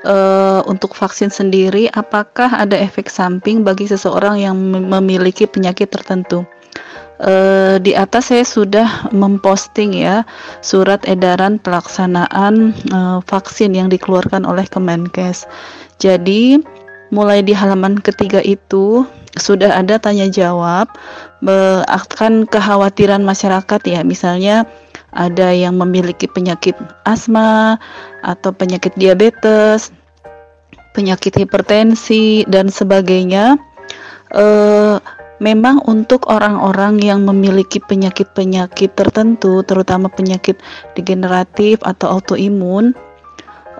uh, 0.04 0.60
untuk 0.68 1.00
vaksin 1.00 1.32
sendiri, 1.32 1.88
apakah 1.96 2.52
ada 2.52 2.76
efek 2.76 3.08
samping 3.08 3.64
bagi 3.64 3.88
seseorang 3.88 4.36
yang 4.44 4.60
memiliki 4.68 5.48
penyakit 5.48 5.88
tertentu? 5.88 6.44
Uh, 7.16 7.80
di 7.80 7.96
atas 7.96 8.28
saya 8.28 8.44
sudah 8.44 9.08
memposting 9.16 9.96
ya 9.96 10.28
surat 10.60 11.00
edaran 11.08 11.64
pelaksanaan 11.64 12.76
uh, 12.92 13.24
vaksin 13.24 13.72
yang 13.72 13.88
dikeluarkan 13.88 14.44
oleh 14.44 14.68
Kemenkes. 14.68 15.48
Jadi 15.96 16.60
mulai 17.16 17.40
di 17.40 17.56
halaman 17.56 18.04
ketiga 18.04 18.44
itu 18.44 19.08
sudah 19.40 19.80
ada 19.80 20.00
tanya 20.00 20.28
jawab 20.32 20.92
akan 21.86 22.50
kekhawatiran 22.50 23.22
masyarakat 23.22 23.82
ya 23.86 24.02
misalnya 24.02 24.66
ada 25.16 25.56
yang 25.56 25.80
memiliki 25.80 26.28
penyakit 26.28 26.76
asma 27.08 27.80
atau 28.22 28.52
penyakit 28.52 28.92
diabetes, 29.00 29.96
penyakit 30.92 31.32
hipertensi 31.40 32.44
dan 32.52 32.68
sebagainya. 32.68 33.56
E, 34.36 34.46
memang 35.40 35.84
untuk 35.86 36.28
orang-orang 36.32 37.00
yang 37.04 37.24
memiliki 37.28 37.82
penyakit-penyakit 37.84 38.96
tertentu, 38.96 39.62
terutama 39.68 40.08
penyakit 40.08 40.60
degeneratif 40.96 41.80
atau 41.84 42.20
autoimun, 42.20 42.96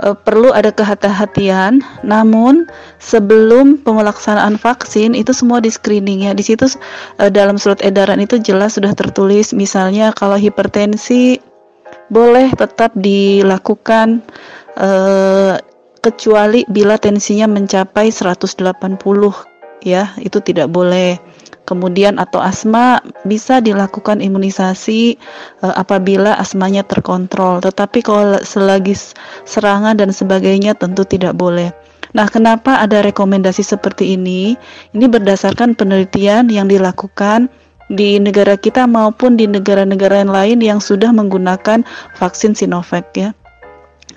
e, 0.04 0.08
perlu 0.16 0.52
ada 0.52 0.72
kehati-hatian. 0.72 1.80
Namun 2.04 2.68
sebelum 3.00 3.80
pemelaksanaan 3.84 4.60
vaksin 4.60 5.16
itu 5.16 5.32
semua 5.32 5.64
di 5.64 5.72
screening 5.72 6.28
ya. 6.28 6.32
Di 6.36 6.44
situ 6.44 6.68
e, 7.20 7.32
dalam 7.32 7.56
surat 7.56 7.80
edaran 7.84 8.20
itu 8.20 8.40
jelas 8.40 8.76
sudah 8.76 8.92
tertulis 8.92 9.56
misalnya 9.56 10.12
kalau 10.12 10.36
hipertensi 10.36 11.40
boleh 12.12 12.54
tetap 12.54 12.94
dilakukan 12.94 14.22
e, 14.78 14.90
kecuali 16.06 16.62
bila 16.70 17.02
tensinya 17.02 17.50
mencapai 17.50 18.14
180 18.14 18.62
ya, 19.82 20.14
itu 20.22 20.38
tidak 20.42 20.70
boleh. 20.70 21.18
Kemudian 21.66 22.22
atau 22.22 22.40
asma 22.40 23.02
bisa 23.26 23.58
dilakukan 23.58 24.22
imunisasi 24.22 25.18
e, 25.62 25.66
apabila 25.74 26.38
asmanya 26.38 26.86
terkontrol. 26.86 27.58
Tetapi 27.60 28.06
kalau 28.06 28.38
selagi 28.46 28.94
serangan 29.50 29.98
dan 29.98 30.14
sebagainya 30.14 30.78
tentu 30.78 31.02
tidak 31.04 31.34
boleh. 31.34 31.74
Nah, 32.16 32.32
kenapa 32.32 32.80
ada 32.80 33.04
rekomendasi 33.04 33.66
seperti 33.66 34.16
ini? 34.16 34.56
Ini 34.96 35.06
berdasarkan 35.12 35.76
penelitian 35.76 36.48
yang 36.48 36.72
dilakukan 36.72 37.52
di 37.92 38.18
negara 38.18 38.56
kita 38.58 38.88
maupun 38.90 39.38
di 39.38 39.46
negara-negara 39.46 40.26
lain 40.26 40.64
yang 40.64 40.80
sudah 40.82 41.12
menggunakan 41.12 41.86
vaksin 42.18 42.56
Sinovac 42.56 43.12
ya. 43.14 43.36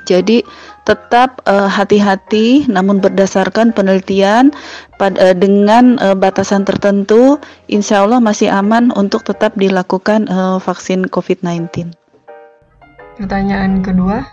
Jadi 0.08 0.40
tetap 0.88 1.44
eh, 1.44 1.68
hati-hati 1.68 2.64
uh, 2.64 2.80
namun 2.80 3.04
berdasarkan 3.04 3.76
penelitian 3.76 4.56
pada 4.96 5.20
uh, 5.20 5.36
dengan 5.36 6.00
uh, 6.00 6.16
batasan 6.16 6.64
tertentu 6.64 7.36
insya 7.68 8.08
Allah 8.08 8.24
masih 8.24 8.48
aman 8.48 8.88
untuk 8.96 9.20
tetap 9.28 9.52
dilakukan 9.60 10.24
uh, 10.32 10.56
vaksin 10.56 11.04
COVID-19. 11.12 11.92
Pertanyaan 13.20 13.84
kedua. 13.84 14.24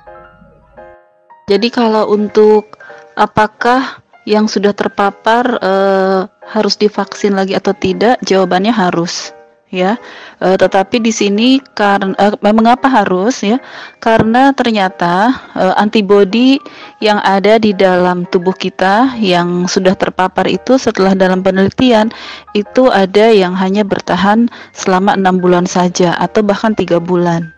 Jadi 1.52 1.68
kalau 1.68 2.08
untuk 2.16 2.80
apakah 3.20 4.00
yang 4.24 4.48
sudah 4.48 4.72
terpapar 4.72 5.60
uh, 5.60 6.32
harus 6.48 6.80
divaksin 6.80 7.36
lagi 7.36 7.52
atau 7.52 7.76
tidak? 7.76 8.18
Jawabannya 8.24 8.72
harus 8.72 9.35
ya. 9.74 9.98
E, 10.42 10.58
tetapi 10.58 11.02
di 11.02 11.10
sini 11.10 11.58
karena 11.74 12.14
e, 12.18 12.52
mengapa 12.54 12.86
harus 12.90 13.42
ya? 13.42 13.58
Karena 13.98 14.54
ternyata 14.54 15.34
e, 15.56 15.64
antibodi 15.80 16.58
yang 17.02 17.18
ada 17.22 17.58
di 17.58 17.74
dalam 17.74 18.28
tubuh 18.30 18.54
kita 18.54 19.18
yang 19.22 19.66
sudah 19.66 19.94
terpapar 19.98 20.46
itu 20.50 20.78
setelah 20.78 21.18
dalam 21.18 21.42
penelitian 21.42 22.12
itu 22.54 22.90
ada 22.92 23.32
yang 23.32 23.58
hanya 23.58 23.82
bertahan 23.82 24.52
selama 24.76 25.18
enam 25.18 25.42
bulan 25.42 25.66
saja 25.66 26.14
atau 26.20 26.46
bahkan 26.46 26.78
tiga 26.78 27.02
bulan. 27.02 27.52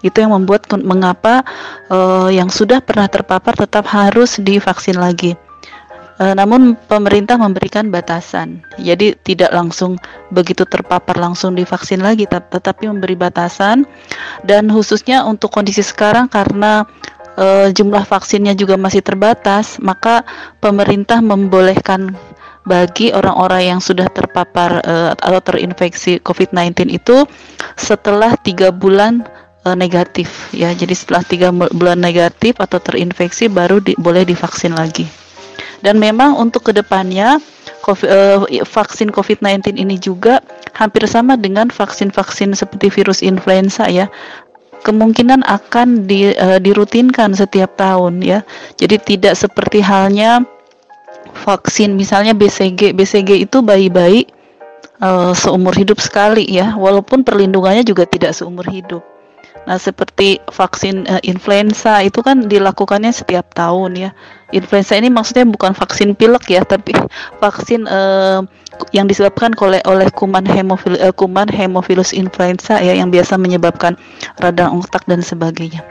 Itu 0.00 0.24
yang 0.24 0.32
membuat 0.32 0.64
mengapa 0.80 1.44
e, 1.92 1.98
yang 2.32 2.48
sudah 2.48 2.80
pernah 2.80 3.06
terpapar 3.06 3.52
tetap 3.52 3.84
harus 3.90 4.40
divaksin 4.40 4.96
lagi. 4.96 5.36
E, 6.20 6.36
namun 6.36 6.76
pemerintah 6.76 7.40
memberikan 7.40 7.88
batasan, 7.88 8.60
jadi 8.76 9.16
tidak 9.24 9.56
langsung 9.56 9.96
begitu 10.28 10.68
terpapar 10.68 11.16
langsung 11.16 11.56
divaksin 11.56 12.04
lagi, 12.04 12.28
tetapi 12.28 12.92
memberi 12.92 13.16
batasan. 13.16 13.88
Dan 14.44 14.68
khususnya 14.68 15.24
untuk 15.24 15.48
kondisi 15.48 15.80
sekarang 15.80 16.28
karena 16.28 16.84
e, 17.40 17.72
jumlah 17.72 18.04
vaksinnya 18.04 18.52
juga 18.52 18.76
masih 18.76 19.00
terbatas, 19.00 19.80
maka 19.80 20.20
pemerintah 20.60 21.24
membolehkan 21.24 22.12
bagi 22.68 23.16
orang-orang 23.16 23.72
yang 23.72 23.80
sudah 23.80 24.04
terpapar 24.12 24.84
e, 24.84 25.16
atau 25.16 25.40
terinfeksi 25.40 26.20
COVID-19 26.20 26.92
itu 26.92 27.24
setelah 27.80 28.36
tiga 28.36 28.68
bulan 28.68 29.24
negatif. 29.60 30.52
Ya 30.56 30.72
jadi 30.72 30.92
setelah 30.92 31.20
tiga 31.24 31.48
bulan 31.52 32.00
negatif 32.00 32.56
atau 32.60 32.80
terinfeksi 32.80 33.48
baru 33.48 33.80
di, 33.80 33.92
boleh 34.00 34.24
divaksin 34.24 34.72
lagi 34.72 35.19
dan 35.80 35.96
memang 35.96 36.36
untuk 36.36 36.68
ke 36.68 36.72
depannya 36.76 37.40
COVID, 37.84 38.08
uh, 38.08 38.40
vaksin 38.64 39.08
COVID-19 39.08 39.80
ini 39.80 39.96
juga 39.96 40.44
hampir 40.76 41.04
sama 41.08 41.40
dengan 41.40 41.72
vaksin-vaksin 41.72 42.52
seperti 42.52 42.92
virus 42.92 43.24
influenza 43.24 43.88
ya. 43.88 44.08
Kemungkinan 44.80 45.44
akan 45.44 46.08
di, 46.08 46.32
uh, 46.36 46.60
dirutinkan 46.60 47.36
setiap 47.36 47.76
tahun 47.76 48.24
ya. 48.24 48.44
Jadi 48.76 48.96
tidak 49.16 49.34
seperti 49.36 49.80
halnya 49.84 50.44
vaksin 51.30 51.96
misalnya 51.96 52.36
BCG 52.36 52.96
BCG 52.96 53.44
itu 53.48 53.60
bayi-bayi 53.64 54.28
uh, 55.00 55.32
seumur 55.32 55.72
hidup 55.76 56.00
sekali 56.00 56.44
ya. 56.48 56.76
Walaupun 56.76 57.24
perlindungannya 57.24 57.84
juga 57.84 58.04
tidak 58.08 58.36
seumur 58.36 58.68
hidup 58.68 59.09
Nah, 59.68 59.76
seperti 59.76 60.40
vaksin 60.48 61.04
uh, 61.04 61.20
influenza 61.20 62.00
itu 62.00 62.24
kan 62.24 62.48
dilakukannya 62.48 63.12
setiap 63.12 63.52
tahun 63.52 64.08
ya. 64.08 64.10
Influenza 64.56 64.96
ini 64.96 65.12
maksudnya 65.12 65.44
bukan 65.44 65.76
vaksin 65.76 66.16
pilek 66.16 66.48
ya, 66.48 66.64
tapi 66.64 66.96
vaksin 67.38 67.84
uh, 67.84 68.40
yang 68.96 69.04
disebabkan 69.04 69.52
oleh 69.60 69.84
oleh 69.84 70.08
kuman 70.16 70.48
hemofil 70.48 70.96
uh, 70.96 71.12
kuman 71.12 71.46
hemophilus 71.52 72.16
influenza 72.16 72.80
ya 72.80 72.96
yang 72.96 73.12
biasa 73.12 73.36
menyebabkan 73.36 74.00
radang 74.40 74.80
otak 74.80 75.04
dan 75.04 75.20
sebagainya. 75.20 75.84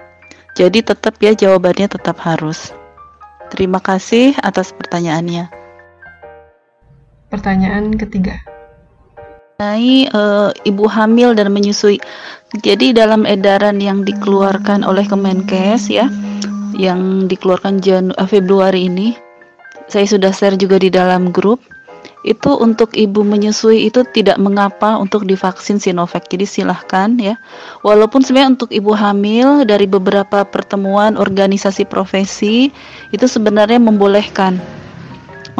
Jadi 0.58 0.82
tetap 0.82 1.16
ya 1.22 1.38
jawabannya 1.38 1.88
tetap 1.88 2.18
harus. 2.26 2.74
Terima 3.54 3.78
kasih 3.80 4.34
atas 4.42 4.74
pertanyaannya. 4.74 5.48
Pertanyaan 7.30 7.94
ketiga 7.96 8.42
mengenai 9.60 10.08
uh, 10.16 10.56
ibu 10.64 10.88
hamil 10.88 11.36
dan 11.36 11.52
menyusui. 11.52 12.00
Jadi 12.58 12.98
dalam 12.98 13.30
edaran 13.30 13.78
yang 13.78 14.02
dikeluarkan 14.02 14.82
oleh 14.82 15.06
Kemenkes 15.06 15.86
ya, 15.86 16.10
yang 16.74 17.30
dikeluarkan 17.30 17.78
Janu 17.78 18.10
uh, 18.18 18.26
Februari 18.26 18.90
ini, 18.90 19.14
saya 19.86 20.10
sudah 20.10 20.34
share 20.34 20.58
juga 20.58 20.82
di 20.82 20.90
dalam 20.90 21.30
grup. 21.30 21.62
Itu 22.26 22.58
untuk 22.58 22.92
ibu 22.98 23.22
menyusui 23.24 23.88
itu 23.88 24.04
tidak 24.12 24.42
mengapa 24.42 24.98
untuk 24.98 25.30
divaksin 25.30 25.78
Sinovac. 25.78 26.26
Jadi 26.28 26.44
silahkan 26.44 27.16
ya. 27.22 27.38
Walaupun 27.86 28.26
sebenarnya 28.26 28.60
untuk 28.60 28.74
ibu 28.74 28.92
hamil 28.98 29.64
dari 29.64 29.86
beberapa 29.86 30.42
pertemuan 30.44 31.16
organisasi 31.16 31.86
profesi 31.86 32.74
itu 33.14 33.26
sebenarnya 33.30 33.78
membolehkan 33.80 34.58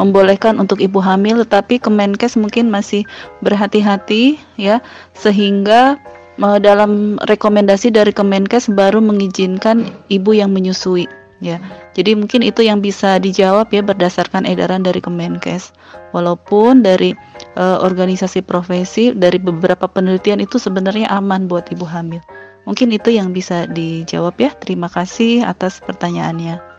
membolehkan 0.00 0.56
untuk 0.56 0.80
ibu 0.80 0.96
hamil 0.96 1.44
tetapi 1.44 1.76
Kemenkes 1.76 2.32
mungkin 2.40 2.72
masih 2.72 3.04
berhati-hati 3.44 4.40
ya 4.56 4.80
sehingga 5.12 6.00
dalam 6.40 7.20
rekomendasi 7.20 7.92
dari 7.92 8.16
Kemenkes 8.16 8.72
baru 8.72 9.04
mengizinkan 9.04 9.92
ibu 10.08 10.32
yang 10.32 10.56
menyusui 10.56 11.04
ya. 11.44 11.60
Jadi 11.96 12.14
mungkin 12.14 12.44
itu 12.44 12.62
yang 12.64 12.78
bisa 12.80 13.18
dijawab 13.18 13.72
ya 13.74 13.82
berdasarkan 13.84 14.46
edaran 14.46 14.84
dari 14.84 15.02
Kemenkes. 15.02 15.72
Walaupun 16.16 16.84
dari 16.84 17.16
uh, 17.56 17.82
organisasi 17.82 18.44
profesi 18.44 19.12
dari 19.12 19.36
beberapa 19.36 19.88
penelitian 19.90 20.40
itu 20.40 20.60
sebenarnya 20.60 21.10
aman 21.10 21.44
buat 21.50 21.68
ibu 21.72 21.84
hamil. 21.84 22.22
Mungkin 22.68 22.92
itu 22.92 23.10
yang 23.10 23.32
bisa 23.32 23.66
dijawab 23.66 24.36
ya. 24.38 24.52
Terima 24.60 24.86
kasih 24.86 25.42
atas 25.42 25.80
pertanyaannya. 25.82 26.69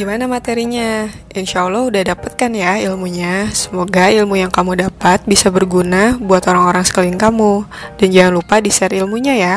Gimana 0.00 0.24
materinya? 0.24 1.12
Insya 1.36 1.68
Allah 1.68 1.84
udah 1.84 2.00
dapet 2.00 2.32
kan 2.32 2.56
ya 2.56 2.80
ilmunya. 2.80 3.52
Semoga 3.52 4.08
ilmu 4.08 4.32
yang 4.32 4.48
kamu 4.48 4.88
dapat 4.88 5.28
bisa 5.28 5.52
berguna 5.52 6.16
buat 6.16 6.40
orang-orang 6.48 6.88
sekeliling 6.88 7.20
kamu. 7.20 7.68
Dan 8.00 8.08
jangan 8.08 8.32
lupa 8.32 8.64
di-share 8.64 8.96
ilmunya 8.96 9.36
ya. 9.36 9.56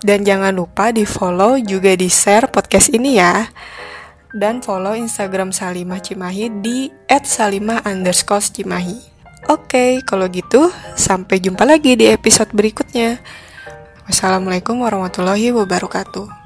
Dan 0.00 0.24
jangan 0.24 0.56
lupa 0.56 0.96
di-follow 0.96 1.60
juga 1.60 1.92
di-share 1.92 2.48
podcast 2.48 2.88
ini 2.88 3.20
ya. 3.20 3.52
Dan 4.32 4.64
follow 4.64 4.96
Instagram 4.96 5.52
Salimah 5.52 6.00
Cimahi 6.00 6.64
di 6.64 6.88
@salimah. 7.04 7.84
Oke, 9.44 10.00
kalau 10.08 10.24
gitu 10.32 10.72
sampai 10.96 11.36
jumpa 11.36 11.68
lagi 11.68 12.00
di 12.00 12.08
episode 12.08 12.48
berikutnya. 12.56 13.20
Wassalamualaikum 14.08 14.80
warahmatullahi 14.80 15.52
wabarakatuh. 15.52 16.39